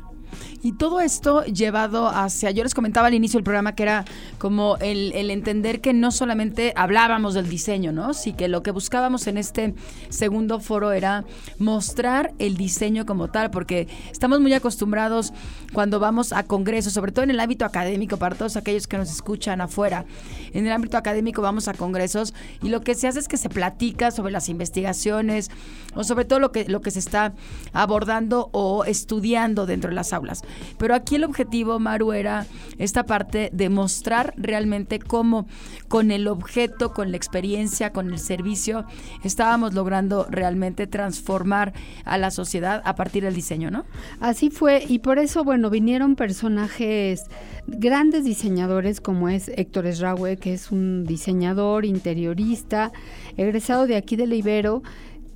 [0.64, 4.06] Y todo esto llevado hacia, yo les comentaba al inicio del programa que era
[4.40, 8.14] como el, entender que no solamente hablábamos del diseño, ¿no?
[8.14, 9.76] Sí que lo que buscábamos en este
[10.10, 11.26] segundo foro era
[11.60, 15.32] mostrar el diseño como tal, porque estamos muy acostumbrados
[15.74, 19.12] cuando vamos a congresos, sobre todo en el ámbito académico, para todos aquellos que nos
[19.12, 20.06] escuchan afuera,
[20.54, 23.50] en el ámbito académico vamos a congresos y lo que se hace es que se
[23.50, 25.52] platica sobre las investigaciones
[25.94, 27.34] o sobre todo lo que, lo que se está
[27.74, 30.44] abordando o estudiando dentro de las aulas.
[30.78, 32.46] Pero aquí el objetivo, Maru, era
[32.78, 35.48] esta parte de mostrar realmente cómo
[35.88, 38.86] con el objeto, con la experiencia, con el servicio,
[39.24, 41.74] estábamos logrando realmente transformar
[42.06, 43.86] a la sociedad a partir del diseño, ¿no?
[44.20, 47.24] Así fue, y por eso, bueno, vinieron personajes,
[47.68, 52.92] grandes diseñadores como es Héctor Esraue, que es un diseñador interiorista,
[53.36, 54.84] egresado de aquí de Ibero,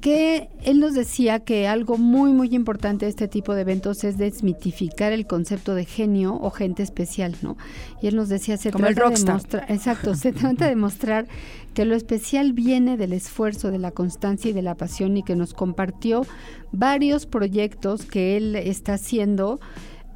[0.02, 4.18] que él nos decía que algo muy muy importante de este tipo de eventos es
[4.18, 7.56] desmitificar el concepto de genio o gente especial, ¿no?
[8.02, 11.28] Y él nos decía se trata de mostrar, exacto, se trata de mostrar
[11.76, 15.36] que lo especial viene del esfuerzo, de la constancia y de la pasión y que
[15.36, 16.26] nos compartió
[16.72, 19.60] varios proyectos que él está haciendo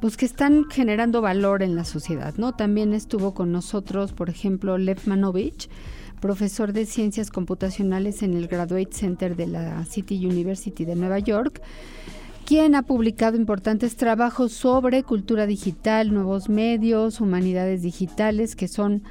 [0.00, 2.52] pues que están generando valor en la sociedad, ¿no?
[2.52, 5.68] También estuvo con nosotros, por ejemplo, Lev Manovich,
[6.20, 11.62] profesor de ciencias computacionales en el Graduate Center de la City University de Nueva York,
[12.44, 19.02] quien ha publicado importantes trabajos sobre cultura digital, nuevos medios, humanidades digitales, que son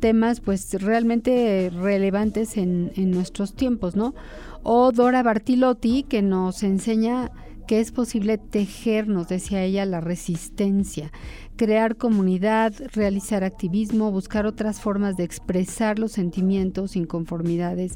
[0.00, 4.14] temas pues realmente relevantes en, en nuestros tiempos, ¿no?
[4.62, 7.30] O Dora Bartilotti, que nos enseña
[7.66, 11.10] que es posible tejer, nos decía ella, la resistencia,
[11.56, 17.94] crear comunidad, realizar activismo, buscar otras formas de expresar los sentimientos, inconformidades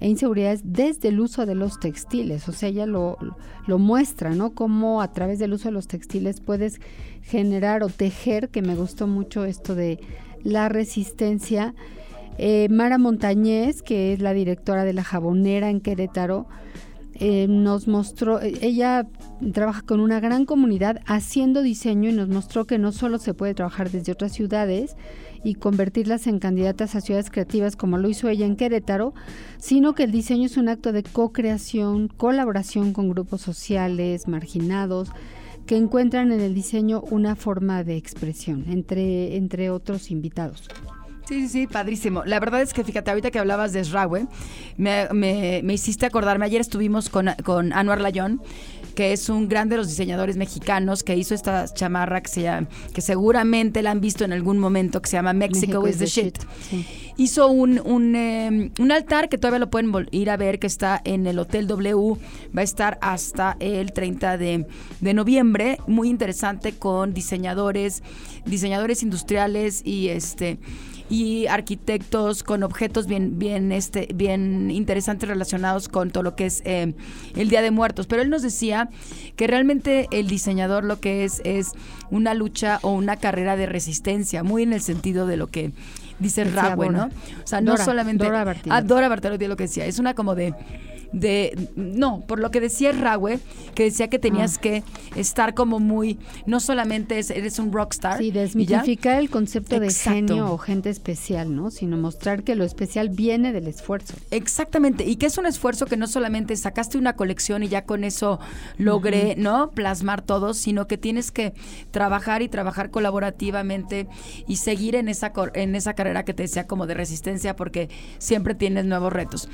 [0.00, 2.48] e inseguridades desde el uso de los textiles.
[2.48, 3.18] O sea, ella lo,
[3.66, 4.54] lo muestra, ¿no?
[4.54, 6.80] Cómo a través del uso de los textiles puedes
[7.22, 9.98] generar o tejer, que me gustó mucho esto de
[10.44, 11.74] la resistencia.
[12.38, 16.46] Eh, Mara Montañez, que es la directora de la Jabonera en Querétaro,
[17.20, 19.06] eh, nos mostró, eh, ella
[19.52, 23.54] trabaja con una gran comunidad haciendo diseño y nos mostró que no solo se puede
[23.54, 24.96] trabajar desde otras ciudades
[25.42, 29.14] y convertirlas en candidatas a ciudades creativas como lo hizo ella en Querétaro,
[29.58, 35.10] sino que el diseño es un acto de co-creación, colaboración con grupos sociales, marginados,
[35.66, 40.68] que encuentran en el diseño una forma de expresión, entre, entre otros invitados.
[41.28, 42.24] Sí, sí, sí, padrísimo.
[42.24, 44.26] La verdad es que fíjate, ahorita que hablabas de Srawe,
[44.78, 48.40] me, me, me hiciste acordarme, ayer estuvimos con, con Anuar Layón,
[48.94, 52.66] que es un gran de los diseñadores mexicanos que hizo esta chamarra que, se llama,
[52.94, 56.38] que seguramente la han visto en algún momento, que se llama Mexico, is the, shit.
[57.18, 60.98] Hizo un, un, eh, un, altar que todavía lo pueden ir a ver, que está
[61.04, 62.18] en el Hotel W,
[62.56, 64.66] va a estar hasta el 30 de,
[65.00, 68.02] de noviembre, muy interesante con diseñadores,
[68.46, 70.58] diseñadores industriales y este
[71.10, 76.62] y arquitectos con objetos bien, bien, este, bien interesantes relacionados con todo lo que es
[76.64, 76.94] eh,
[77.36, 78.06] el Día de Muertos.
[78.06, 78.90] Pero él nos decía
[79.36, 81.72] que realmente el diseñador lo que es es
[82.10, 85.72] una lucha o una carrera de resistencia, muy en el sentido de lo que
[86.18, 87.06] dice Ragüe, ¿no?
[87.06, 88.24] O sea, no solamente...
[88.24, 88.56] Dora.
[88.68, 90.54] Ah, Dora Bartolotti lo que decía, es una como de
[91.12, 93.38] de no, por lo que decía Rahue,
[93.74, 94.60] que decía que tenías Ah.
[94.60, 94.84] que
[95.16, 100.10] estar como muy no solamente es- eres un rockstar, Sí, desmitificar el concepto de Exacto.
[100.14, 101.70] genio o gente especial, ¿no?
[101.70, 104.14] Sino mostrar que lo especial viene del esfuerzo.
[104.30, 108.04] Exactamente, y que es un esfuerzo que no solamente sacaste una colección y ya con
[108.04, 108.38] eso
[108.76, 109.70] logré, ¿no?
[109.70, 111.54] Plasmar todo, sino que tienes que
[111.90, 114.08] trabajar y trabajar colaborativamente
[114.46, 118.54] y seguir en esa en esa carrera que te decía como de resistencia porque siempre
[118.54, 119.48] tienes nuevos retos.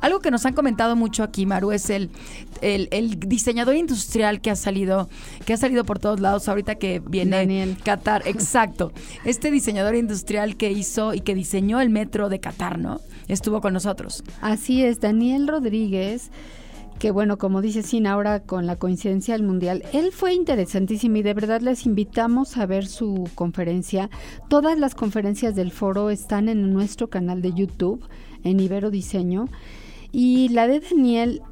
[0.00, 2.10] Algo que nos han comentado mucho aquí, Maru, es el,
[2.60, 5.08] el, el diseñador industrial que ha salido,
[5.44, 7.76] que ha salido por todos lados ahorita que viene Daniel.
[7.84, 8.92] Qatar, exacto.
[9.24, 13.00] Este diseñador industrial que hizo y que diseñó el metro de Qatar, ¿no?
[13.28, 14.24] Estuvo con nosotros.
[14.40, 16.30] Así es, Daniel Rodríguez,
[16.98, 21.22] que bueno, como dice Sin ahora con la coincidencia del Mundial, él fue interesantísimo y
[21.22, 24.08] de verdad les invitamos a ver su conferencia.
[24.48, 28.02] Todas las conferencias del foro están en nuestro canal de YouTube,
[28.44, 29.48] en Ibero Diseño.
[30.18, 31.42] Y la de Daniel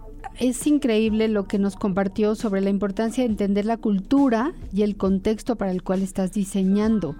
[0.40, 4.96] es increíble lo que nos compartió sobre la importancia de entender la cultura y el
[4.96, 7.14] contexto para el cual estás diseñando.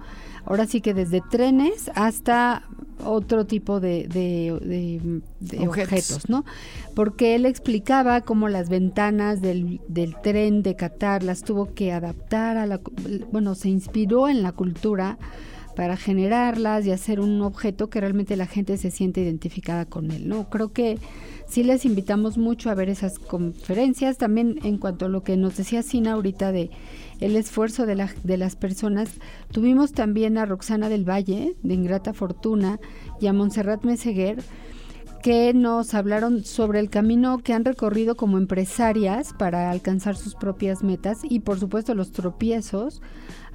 [0.45, 2.63] Ahora sí que desde trenes hasta
[3.03, 6.11] otro tipo de, de- de- de Objetos.
[6.11, 6.29] objetos.
[6.29, 6.45] ¿no?
[6.95, 12.57] Porque él explicaba cómo las ventanas del, del tren de Qatar las tuvo que adaptar
[12.57, 12.81] a la...
[13.31, 15.19] Bueno, se inspiró en la cultura
[15.75, 20.27] para generarlas y hacer un objeto que realmente la gente se siente identificada con él,
[20.27, 20.49] ¿no?
[20.49, 20.97] Creo que
[21.47, 25.57] sí les invitamos mucho a ver esas conferencias, también en cuanto a lo que nos
[25.57, 26.69] decía Sina ahorita de
[27.19, 29.09] el esfuerzo de, la- de las personas,
[29.51, 32.79] tuvimos también a Roxana del Valle, de Ingrata Fortuna,
[33.21, 34.37] y a Montserrat Meseguer,
[35.25, 40.83] que nos hablaron sobre el camino que han recorrido como empresarias para alcanzar sus propias
[40.83, 43.01] metas y por supuesto los tropiezos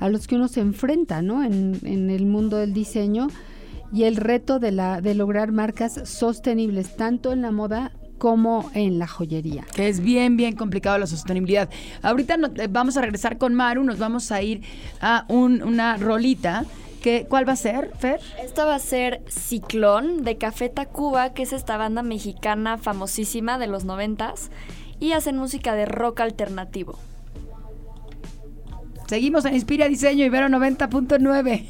[0.00, 1.44] a los que uno se enfrenta ¿no?
[1.44, 3.28] en, en el mundo del diseño
[3.92, 8.98] y el reto de, la, de lograr marcas sostenibles tanto en la moda como en
[8.98, 9.64] la joyería.
[9.72, 11.70] que es bien, bien complicado la sostenibilidad.
[12.02, 14.62] Ahorita eh, vamos a regresar con Maru, nos vamos a ir
[15.00, 16.64] a un- una rolita.
[17.02, 18.20] Que, ¿Cuál va a ser, Fer?
[18.42, 23.66] Esta va a ser Ciclón de Café Tacuba, que es esta banda mexicana famosísima de
[23.66, 24.50] los noventas
[24.98, 26.98] y hacen música de rock alternativo.
[29.06, 31.66] Seguimos en Inspira Diseño Ibero 90.9.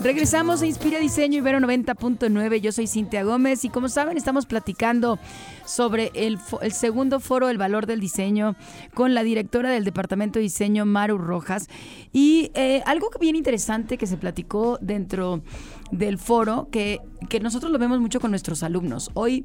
[0.00, 2.60] Regresamos a Inspira Diseño Ibero 90.9.
[2.60, 5.18] Yo soy Cintia Gómez y como saben estamos platicando
[5.66, 8.56] sobre el, el segundo foro El Valor del Diseño
[8.94, 11.68] con la directora del Departamento de Diseño, Maru Rojas.
[12.12, 15.42] Y eh, algo bien interesante que se platicó dentro
[15.90, 19.10] del foro que, que nosotros lo vemos mucho con nuestros alumnos.
[19.14, 19.44] Hoy,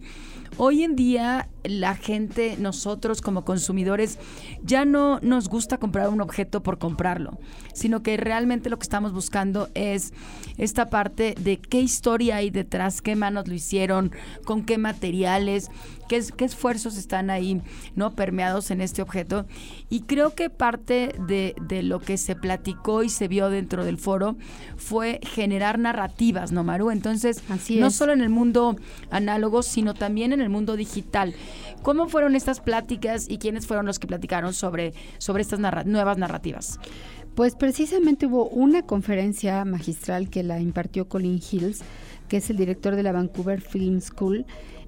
[0.58, 4.18] hoy en día la gente, nosotros como consumidores,
[4.64, 7.40] ya no nos gusta comprar un objeto por comprarlo,
[7.74, 10.14] sino que realmente lo que estamos buscando es
[10.58, 14.12] esta parte de qué historia hay detrás, qué manos lo hicieron,
[14.46, 15.70] con qué materiales,
[16.12, 17.62] qué, qué esfuerzos están ahí
[17.96, 19.46] no permeados en este objeto.
[19.90, 23.98] Y creo que parte de, de lo que se platicó y se vio dentro del
[23.98, 24.36] foro
[24.76, 26.92] fue generar narrativas, ¿no, Maru?
[26.92, 28.76] Entonces, no solo en el mundo
[29.10, 31.34] análogo, sino también en el mundo digital.
[31.82, 36.78] ¿Cómo fueron estas pláticas y quiénes fueron los que platicaron sobre, sobre estas nuevas narrativas?
[37.36, 41.80] Pues precisamente hubo una conferencia magistral que la impartió Colin Hills,
[42.28, 44.46] que es el director de la Vancouver Film School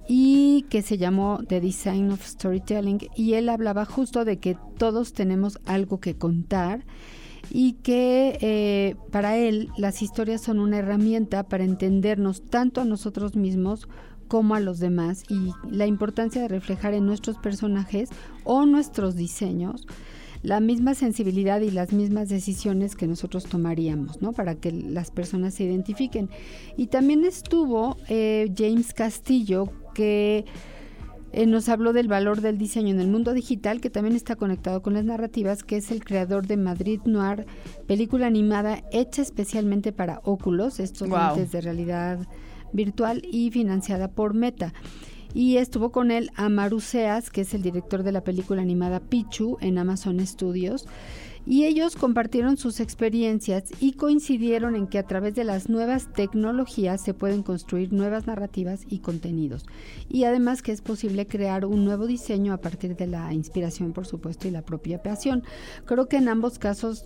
[0.08, 5.14] y que se llamó The Design of Storytelling y él hablaba justo de que todos
[5.14, 6.86] tenemos algo que contar
[7.49, 13.36] y que eh, para él las historias son una herramienta para entendernos tanto a nosotros
[13.36, 13.88] mismos
[14.28, 18.10] como a los demás y la importancia de reflejar en nuestros personajes
[18.43, 19.86] o nuestros diseños
[20.41, 24.34] la misma sensibilidad y las mismas decisiones que nosotros tomaríamos, ¿no?
[24.34, 26.30] Para que las personas se identifiquen.
[26.76, 30.46] Y también estuvo eh, James Castillo, que
[31.32, 34.84] eh, nos habló del valor del diseño en el mundo digital, que también está conectado
[34.84, 37.48] con las narrativas, que es el creador de Madrid Noir,
[37.88, 42.20] película animada hecha especialmente para óculos, estos lentes de realidad
[42.72, 44.74] virtual y financiada por Meta.
[45.34, 49.58] Y estuvo con él Amaru Seas, que es el director de la película animada Pichu
[49.62, 50.86] en Amazon Studios.
[51.46, 57.02] Y ellos compartieron sus experiencias y coincidieron en que a través de las nuevas tecnologías
[57.02, 59.66] se pueden construir nuevas narrativas y contenidos.
[60.10, 64.06] Y además que es posible crear un nuevo diseño a partir de la inspiración, por
[64.06, 65.44] supuesto, y la propia pasión.
[65.86, 67.06] Creo que en ambos casos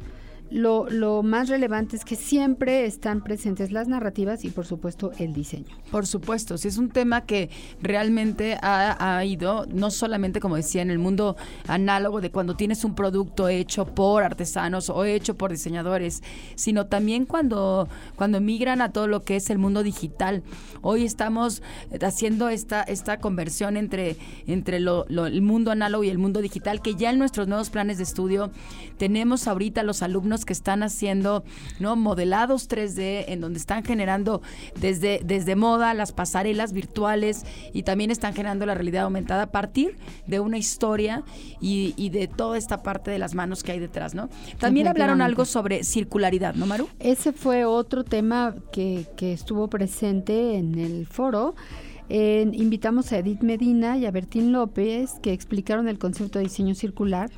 [0.49, 5.33] lo, lo, más relevante es que siempre están presentes las narrativas y por supuesto el
[5.33, 5.75] diseño.
[5.91, 7.49] Por supuesto, si es un tema que
[7.81, 11.35] realmente ha, ido, no solamente como decía, en el mundo
[11.67, 16.23] análogo de cuando tienes un producto hecho por artesanos o hecho por diseñadores,
[16.55, 20.43] sino también cuando, cuando migran a todo lo que es el mundo digital.
[20.81, 21.61] Hoy estamos
[22.01, 27.09] haciendo esta, esta conversión entre, entre el mundo análogo y el mundo digital, que ya
[27.09, 28.51] en nuestros nuevos planes de estudio
[28.97, 31.43] tenemos ahorita los alumnos que están haciendo
[31.79, 34.41] no modelados 3D en donde están generando
[34.79, 39.97] desde, desde moda las pasarelas virtuales y también están generando la realidad aumentada a partir
[40.25, 41.23] de una historia
[41.59, 44.29] y, de toda esta parte de las manos que hay detrás, ¿no?
[44.59, 46.87] También hablaron algo sobre circularidad, ¿no, Maru?
[46.99, 51.55] Ese fue otro tema que, que estuvo presente en el foro.
[52.09, 57.29] invitamos a Edith Medina y a Bertín López que explicaron el concepto de diseño circular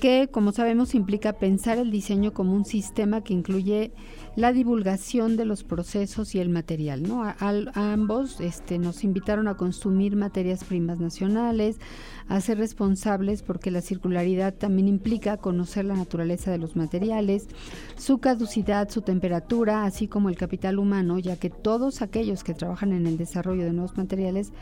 [0.00, 3.92] que, como sabemos, implica pensar el diseño como un sistema que incluye
[4.36, 7.02] la divulgación de los procesos y el material.
[7.02, 7.24] ¿no?
[7.24, 7.34] A,
[7.74, 11.80] ambos este, nos invitaron a consumir materias primas nacionales,
[12.28, 17.48] a ser responsables porque la circularidad también implica conocer la naturaleza de los materiales,
[17.96, 22.92] su caducidad, su temperatura, así como el capital humano, ya que todos aquellos que trabajan
[22.92, 24.52] en el desarrollo de nuevos materiales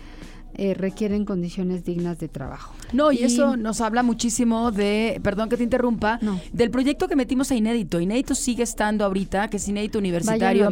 [0.58, 2.74] eh, requieren condiciones dignas de trabajo.
[2.92, 6.18] No, y, eso nos habla muchísimo de, perdón que te interrumpa,
[6.52, 8.00] del proyecto que metimos a Inédito.
[8.00, 10.70] Inédito sigue estando ahorita, que es Inédito Universitario,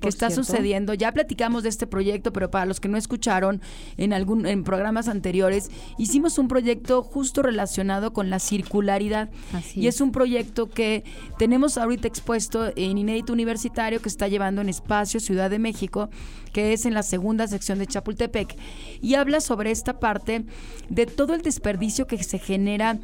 [0.00, 0.94] que está sucediendo.
[0.94, 3.60] Ya platicamos de este proyecto, pero para los que no escucharon
[3.96, 5.68] en algún en programas anteriores,
[5.98, 9.30] hicimos un proyecto justo relacionado con la circularidad.
[9.74, 11.02] y es un proyecto que
[11.38, 16.08] tenemos ahorita expuesto en Inédito Universitario que está llevando en Espacio Ciudad de México,
[16.54, 18.56] que es en la segunda sección de Chapultepec.
[19.02, 20.46] Y habla sobre esta parte
[20.88, 22.98] de todo el desperdicio que se genera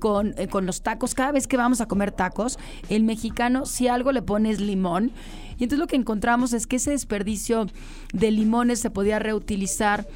[0.00, 1.14] con, eh, con los tacos.
[1.14, 2.58] Cada vez que vamos a comer tacos,
[2.90, 5.12] el mexicano, si algo le pones limón,
[5.58, 7.66] y entonces lo que encontramos es que ese desperdicio
[8.12, 10.06] de limones se podía reutilizar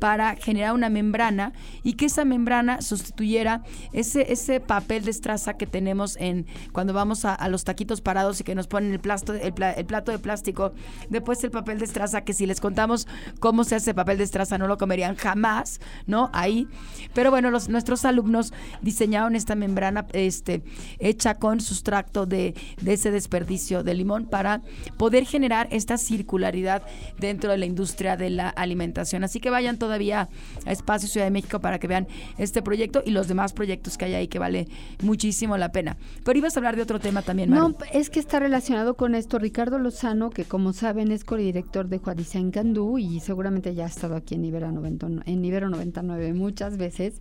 [0.00, 1.52] para generar una membrana
[1.84, 7.24] y que esa membrana sustituyera ese, ese papel de estraza que tenemos en cuando vamos
[7.24, 10.72] a, los taquitos parados y que nos ponen el, plato, el, plato de plástico,
[11.10, 13.06] después el papel de estraza, que si les contamos
[13.38, 16.30] cómo se hace papel de estraza no lo comerían jamás, ¿no?
[16.32, 16.66] Ahí.
[17.14, 20.62] Pero bueno, los, nuestros alumnos diseñaron esta membrana este,
[20.98, 24.62] hecha con sustracto de, de ese desperdicio de limón para
[24.96, 26.82] poder generar esta circularidad
[27.18, 29.24] dentro de la industria de la alimentación.
[29.24, 30.28] Así que vayan todos todavía
[30.66, 32.06] a Espacio Ciudad de México para que vean
[32.38, 34.68] este proyecto y los demás proyectos que hay ahí que vale
[35.02, 35.96] muchísimo la pena.
[36.24, 39.40] Pero ibas a hablar de otro tema también, No, es que está relacionado con esto.
[39.40, 44.14] Ricardo Lozano, que como saben es codirector de Juadisen Candú y seguramente ya ha estado
[44.14, 47.14] aquí en Ibero, 90, en Ibero 99 muchas veces.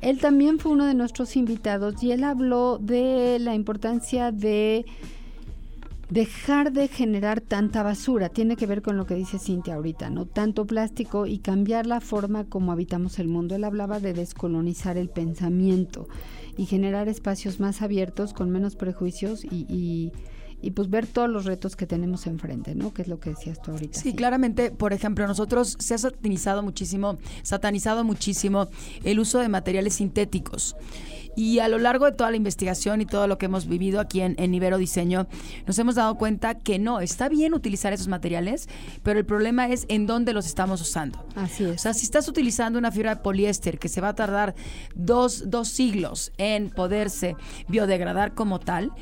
[0.00, 4.86] Él también fue uno de nuestros invitados y él habló de la importancia de
[6.10, 8.28] dejar de generar tanta basura.
[8.28, 10.26] Tiene que ver con lo que dice Cintia ahorita, ¿no?
[10.26, 13.54] Tanto plástico y cambiar la forma como habitamos el mundo.
[13.54, 16.08] Él hablaba de descolonizar el pensamiento
[16.56, 20.12] y generar espacios más abiertos, con menos prejuicios y, y,
[20.70, 22.92] pues ver todos los retos que tenemos enfrente, ¿no?
[22.92, 23.98] Que es lo que decías tú ahorita.
[23.98, 28.68] Sí, claramente, por ejemplo, nosotros se ha satanizado muchísimo, satanizado muchísimo
[29.04, 30.76] el uso de materiales sintéticos.
[31.36, 34.22] Y a lo largo de toda la investigación y todo lo que hemos vivido aquí
[34.22, 35.28] en, en Ibero Diseño,
[35.68, 38.68] nos hemos dado cuenta que no, está bien utilizar esos materiales,
[39.04, 41.24] pero el problema es en dónde los estamos usando.
[41.36, 41.76] Así es.
[41.76, 44.56] O sea, si estás utilizando una fibra de poliéster que se va a tardar
[44.96, 47.36] dos, dos siglos en poderse
[47.68, 48.92] biodegradar como tal,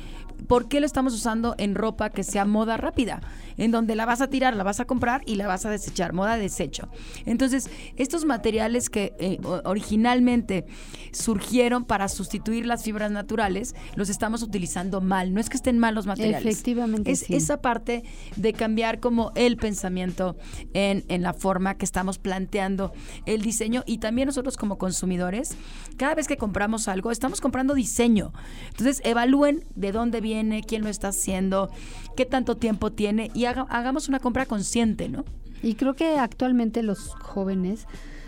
[0.47, 3.21] ¿por qué lo estamos usando en ropa que sea moda rápida?
[3.57, 6.13] En donde la vas a tirar, la vas a comprar y la vas a desechar,
[6.13, 6.89] moda de desecho.
[7.25, 10.65] Entonces, estos materiales que eh, originalmente
[11.11, 15.33] surgieron para sustituir las fibras naturales, los estamos utilizando mal.
[15.33, 16.45] No es que estén mal los materiales.
[16.45, 17.11] Efectivamente.
[17.11, 18.03] Es esa parte
[18.35, 20.37] de cambiar como el pensamiento
[20.73, 22.93] en, en la forma que estamos planteando
[23.25, 25.55] el diseño y también nosotros como consumidores,
[25.97, 28.33] cada vez que compramos algo, estamos comprando diseño.
[28.69, 30.26] Entonces, evalúen de dónde viene
[30.67, 31.69] quién lo está haciendo,
[32.15, 35.25] qué tanto tiempo tiene y hagamos una compra consciente, ¿no?
[35.63, 37.87] Y creo que actualmente los jóvenes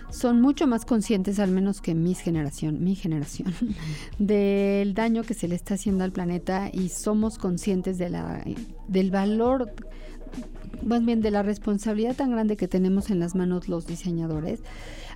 [0.09, 3.53] son mucho más conscientes, al menos que mi generación, mi generación,
[4.19, 8.43] del daño que se le está haciendo al planeta y somos conscientes de la,
[8.87, 9.71] del valor,
[10.83, 14.61] más bien de la responsabilidad tan grande que tenemos en las manos los diseñadores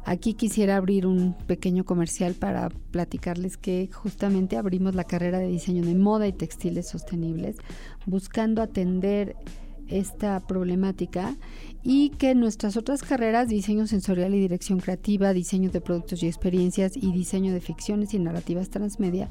[0.06, 5.84] Aquí quisiera abrir un pequeño comercial para platicarles que justamente abrimos la carrera de diseño
[5.84, 7.56] de moda y textiles sostenibles,
[8.06, 9.36] buscando atender
[9.88, 11.36] esta problemática
[11.84, 16.94] y que nuestras otras carreras, diseño sensorial y dirección creativa, diseño de productos y experiencias
[16.96, 19.30] y diseño de ficciones y narrativas transmedia,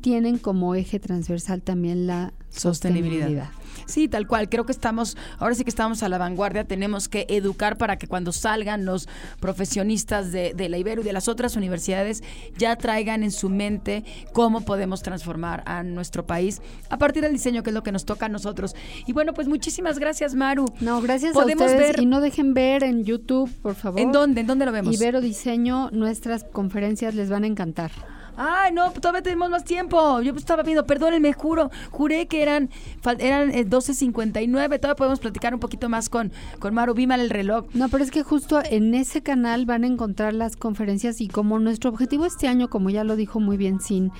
[0.00, 3.50] tienen como eje transversal también la sostenibilidad.
[3.86, 4.48] Sí, tal cual.
[4.48, 6.64] Creo que estamos, ahora sí que estamos a la vanguardia.
[6.64, 9.08] Tenemos que educar para que cuando salgan los
[9.40, 12.22] profesionistas de, la Ibero y de las otras universidades
[12.56, 17.62] ya traigan en su mente cómo podemos transformar a nuestro país a partir del diseño,
[17.62, 18.74] que es lo que nos toca a nosotros.
[19.06, 20.66] Y bueno, pues muchísimas gracias, Maru.
[20.80, 21.96] No, gracias Podemos a ustedes.
[21.96, 22.02] Ver...
[22.02, 24.00] Y no dejen ver en YouTube, por favor.
[24.00, 24.40] ¿En dónde?
[24.40, 24.94] ¿En dónde lo vemos?
[24.94, 28.13] Ibero Diseño, nuestras conferencias les van a encantar.
[28.36, 30.20] Ay, no, todavía tenemos más tiempo.
[30.20, 32.70] Yo estaba viendo, perdónenme, juro, juré que eran,
[33.18, 34.74] eran 12.59.
[34.74, 36.94] Eh, todavía podemos platicar un poquito más con, con Maru.
[36.94, 37.66] Vi el reloj.
[37.74, 41.58] No, pero es que justo en ese canal van a encontrar las conferencias y como
[41.58, 44.10] nuestro objetivo este año, como ya lo dijo muy bien Sin,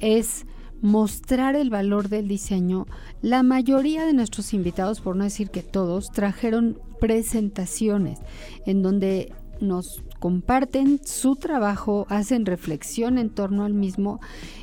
[0.00, 0.46] es
[0.80, 2.86] mostrar el valor del diseño,
[3.20, 8.20] la mayoría de nuestros invitados, por no decir que todos, trajeron presentaciones
[8.64, 14.20] en donde nos comparten su trabajo, hacen reflexión en torno al mismo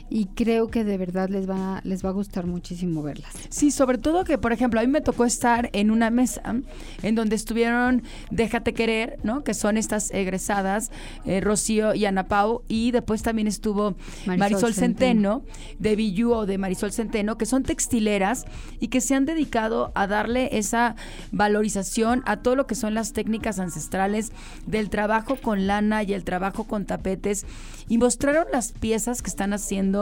[0.10, 3.32] y creo que de verdad les va, les va a gustar muchísimo verlas.
[3.50, 6.56] Sí, sobre todo que, por ejemplo, a mí me tocó estar en una mesa
[7.02, 9.44] en donde estuvieron Déjate Querer, ¿no?
[9.44, 10.92] Que son estas egresadas,
[11.26, 13.96] eh, Rocío y Ana Pau, y después también estuvo
[14.26, 15.44] Marisol, Centeno,
[15.80, 18.46] de Billu o de Marisol Centeno, que son textileras
[18.80, 20.96] y que se han dedicado a darle esa
[21.32, 24.32] valorización a todo lo que son las técnicas ancestrales
[24.68, 27.46] del trabajo con lana y el trabajo con tapetes
[27.88, 29.95] y mostraron las piezas que están haciendo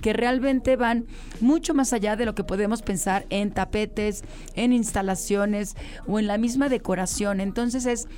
[0.00, 1.06] que realmente van
[1.40, 4.24] mucho más allá de lo que podemos pensar en tapetes,
[4.54, 5.76] en instalaciones
[6.06, 7.40] o en la misma decoración.
[7.40, 8.08] Entonces es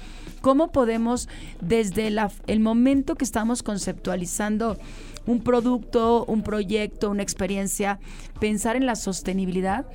[0.40, 1.28] cómo podemos
[1.60, 2.08] desde
[2.46, 4.78] el momento que estamos conceptualizando
[5.26, 7.98] un producto, un proyecto, una experiencia,
[8.40, 9.86] pensar en la sostenibilidad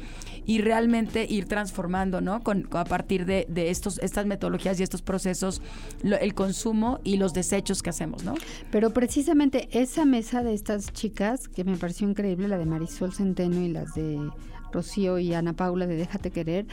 [0.46, 2.42] y realmente ir transformando, ¿no?
[2.44, 5.62] Con, a partir de, estos, estas metodologías y estos procesos,
[6.04, 8.34] el consumo y los desechos que hacemos, ¿no?
[8.72, 13.62] Pero precisamente esa mesa de estas chicas, que me pareció increíble, la de Marisol Centeno
[13.62, 14.18] y las de
[14.72, 16.67] Rocío y Ana Paula de Déjate Querer,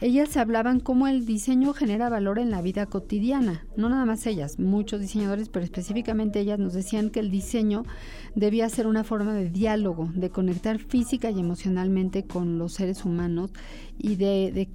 [0.00, 3.66] ellas hablaban cómo el diseño genera valor en la vida cotidiana.
[3.76, 7.84] No nada más ellas, muchos diseñadores, pero específicamente ellas nos decían que el diseño
[8.34, 13.52] debía ser una forma de diálogo, de conectar física y emocionalmente con los seres humanos
[13.98, 14.68] y de, de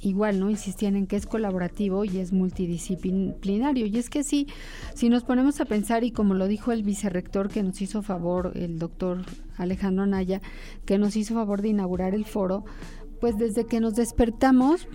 [0.00, 3.86] igual no insistían en que es colaborativo y es multidisciplinario.
[3.86, 4.46] Y es que sí,
[4.94, 8.52] si nos ponemos a pensar, y como lo dijo el vicerrector que nos hizo favor,
[8.54, 9.24] el doctor
[9.56, 10.40] Alejandro Naya,
[10.84, 12.64] que nos hizo favor de inaugurar el foro,
[13.20, 14.88] pues desde que nos despertamos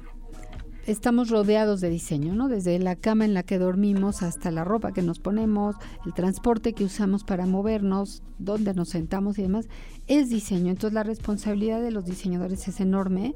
[0.87, 2.47] estamos rodeados de diseño, ¿no?
[2.47, 6.71] Desde la cama en la que dormimos hasta la ropa que nos ponemos, el transporte
[6.73, 9.67] que usamos para movernos, donde nos sentamos y demás,
[10.07, 10.71] es diseño.
[10.71, 13.35] Entonces la responsabilidad de los diseñadores es enorme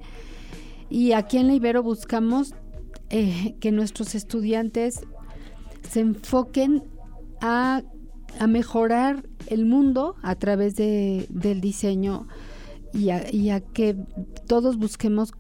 [0.92, 2.54] y aquí en la Ibero buscamos
[3.10, 5.00] eh, que nuestros estudiantes
[5.90, 6.84] se enfoquen
[7.40, 7.82] a,
[8.48, 12.28] mejorar el mundo a través de, del diseño
[12.94, 13.96] y a, que
[14.48, 15.34] todos busquemos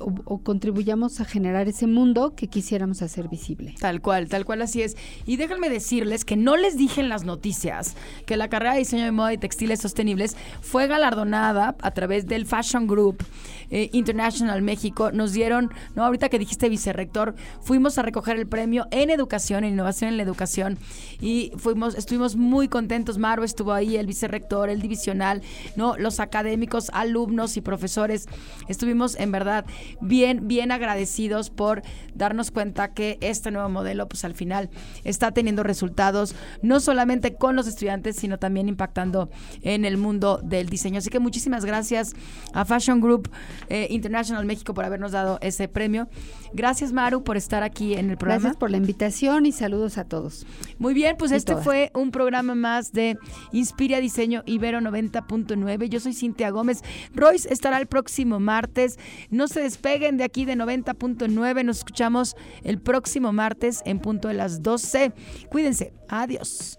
[0.00, 3.74] o, contribuyamos a generar ese mundo que quisiéramos hacer visible.
[3.78, 4.96] Tal cual, tal cual así es.
[5.24, 7.96] Y déjenme decirles que no les dije en las noticias
[8.26, 12.46] que la carrera de diseño de moda y textiles sostenibles fue galardonada a través del
[12.46, 13.24] Fashion Group
[13.70, 15.12] eh, International México.
[15.12, 19.74] Nos dieron, no, ahorita que dijiste vicerrector, fuimos a recoger el premio en educación, en
[19.74, 20.78] innovación en la educación
[21.20, 23.18] y fuimos, estuvimos muy contentos.
[23.18, 25.42] Maro estuvo ahí, el vicerrector, el divisional,
[25.76, 28.26] no, los académicos, alumnos y profesores.
[28.68, 29.64] Estuvimos en verdad
[30.00, 31.82] bien, bien agradecidos por
[32.14, 34.70] darnos cuenta que este nuevo modelo, pues al final
[35.04, 39.30] está teniendo resultados, no solamente con los estudiantes, sino también impactando
[39.62, 40.98] en el mundo del diseño.
[40.98, 42.14] Así que muchísimas gracias
[42.52, 43.30] a Fashion Group
[43.68, 46.08] eh, International México por habernos dado ese premio.
[46.52, 48.42] Gracias, Maru, por estar aquí en el programa.
[48.42, 50.46] Gracias por la invitación y saludos a todos.
[50.78, 53.18] Muy bien, pues este fue un programa más de
[53.52, 55.88] Inspira Diseño Ibero 90.9.
[55.88, 56.82] Yo soy Cintia Gómez.
[57.14, 58.98] Royce estará el próximo martes.
[59.30, 61.64] No se despeguen de aquí de 90.9.
[61.64, 65.12] Nos escuchamos el próximo martes en punto de las 12.
[65.50, 65.92] Cuídense.
[66.08, 66.78] Adiós.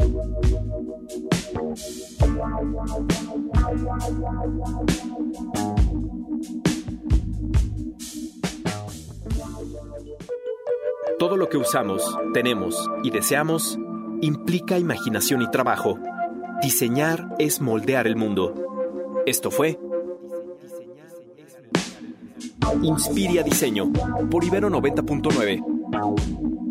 [11.19, 13.77] Todo lo que usamos, tenemos y deseamos
[14.21, 15.99] implica imaginación y trabajo.
[16.61, 18.53] Diseñar es moldear el mundo.
[19.25, 19.79] Esto fue
[22.81, 23.91] Inspiria Diseño
[24.29, 26.70] por Ibero 90.9.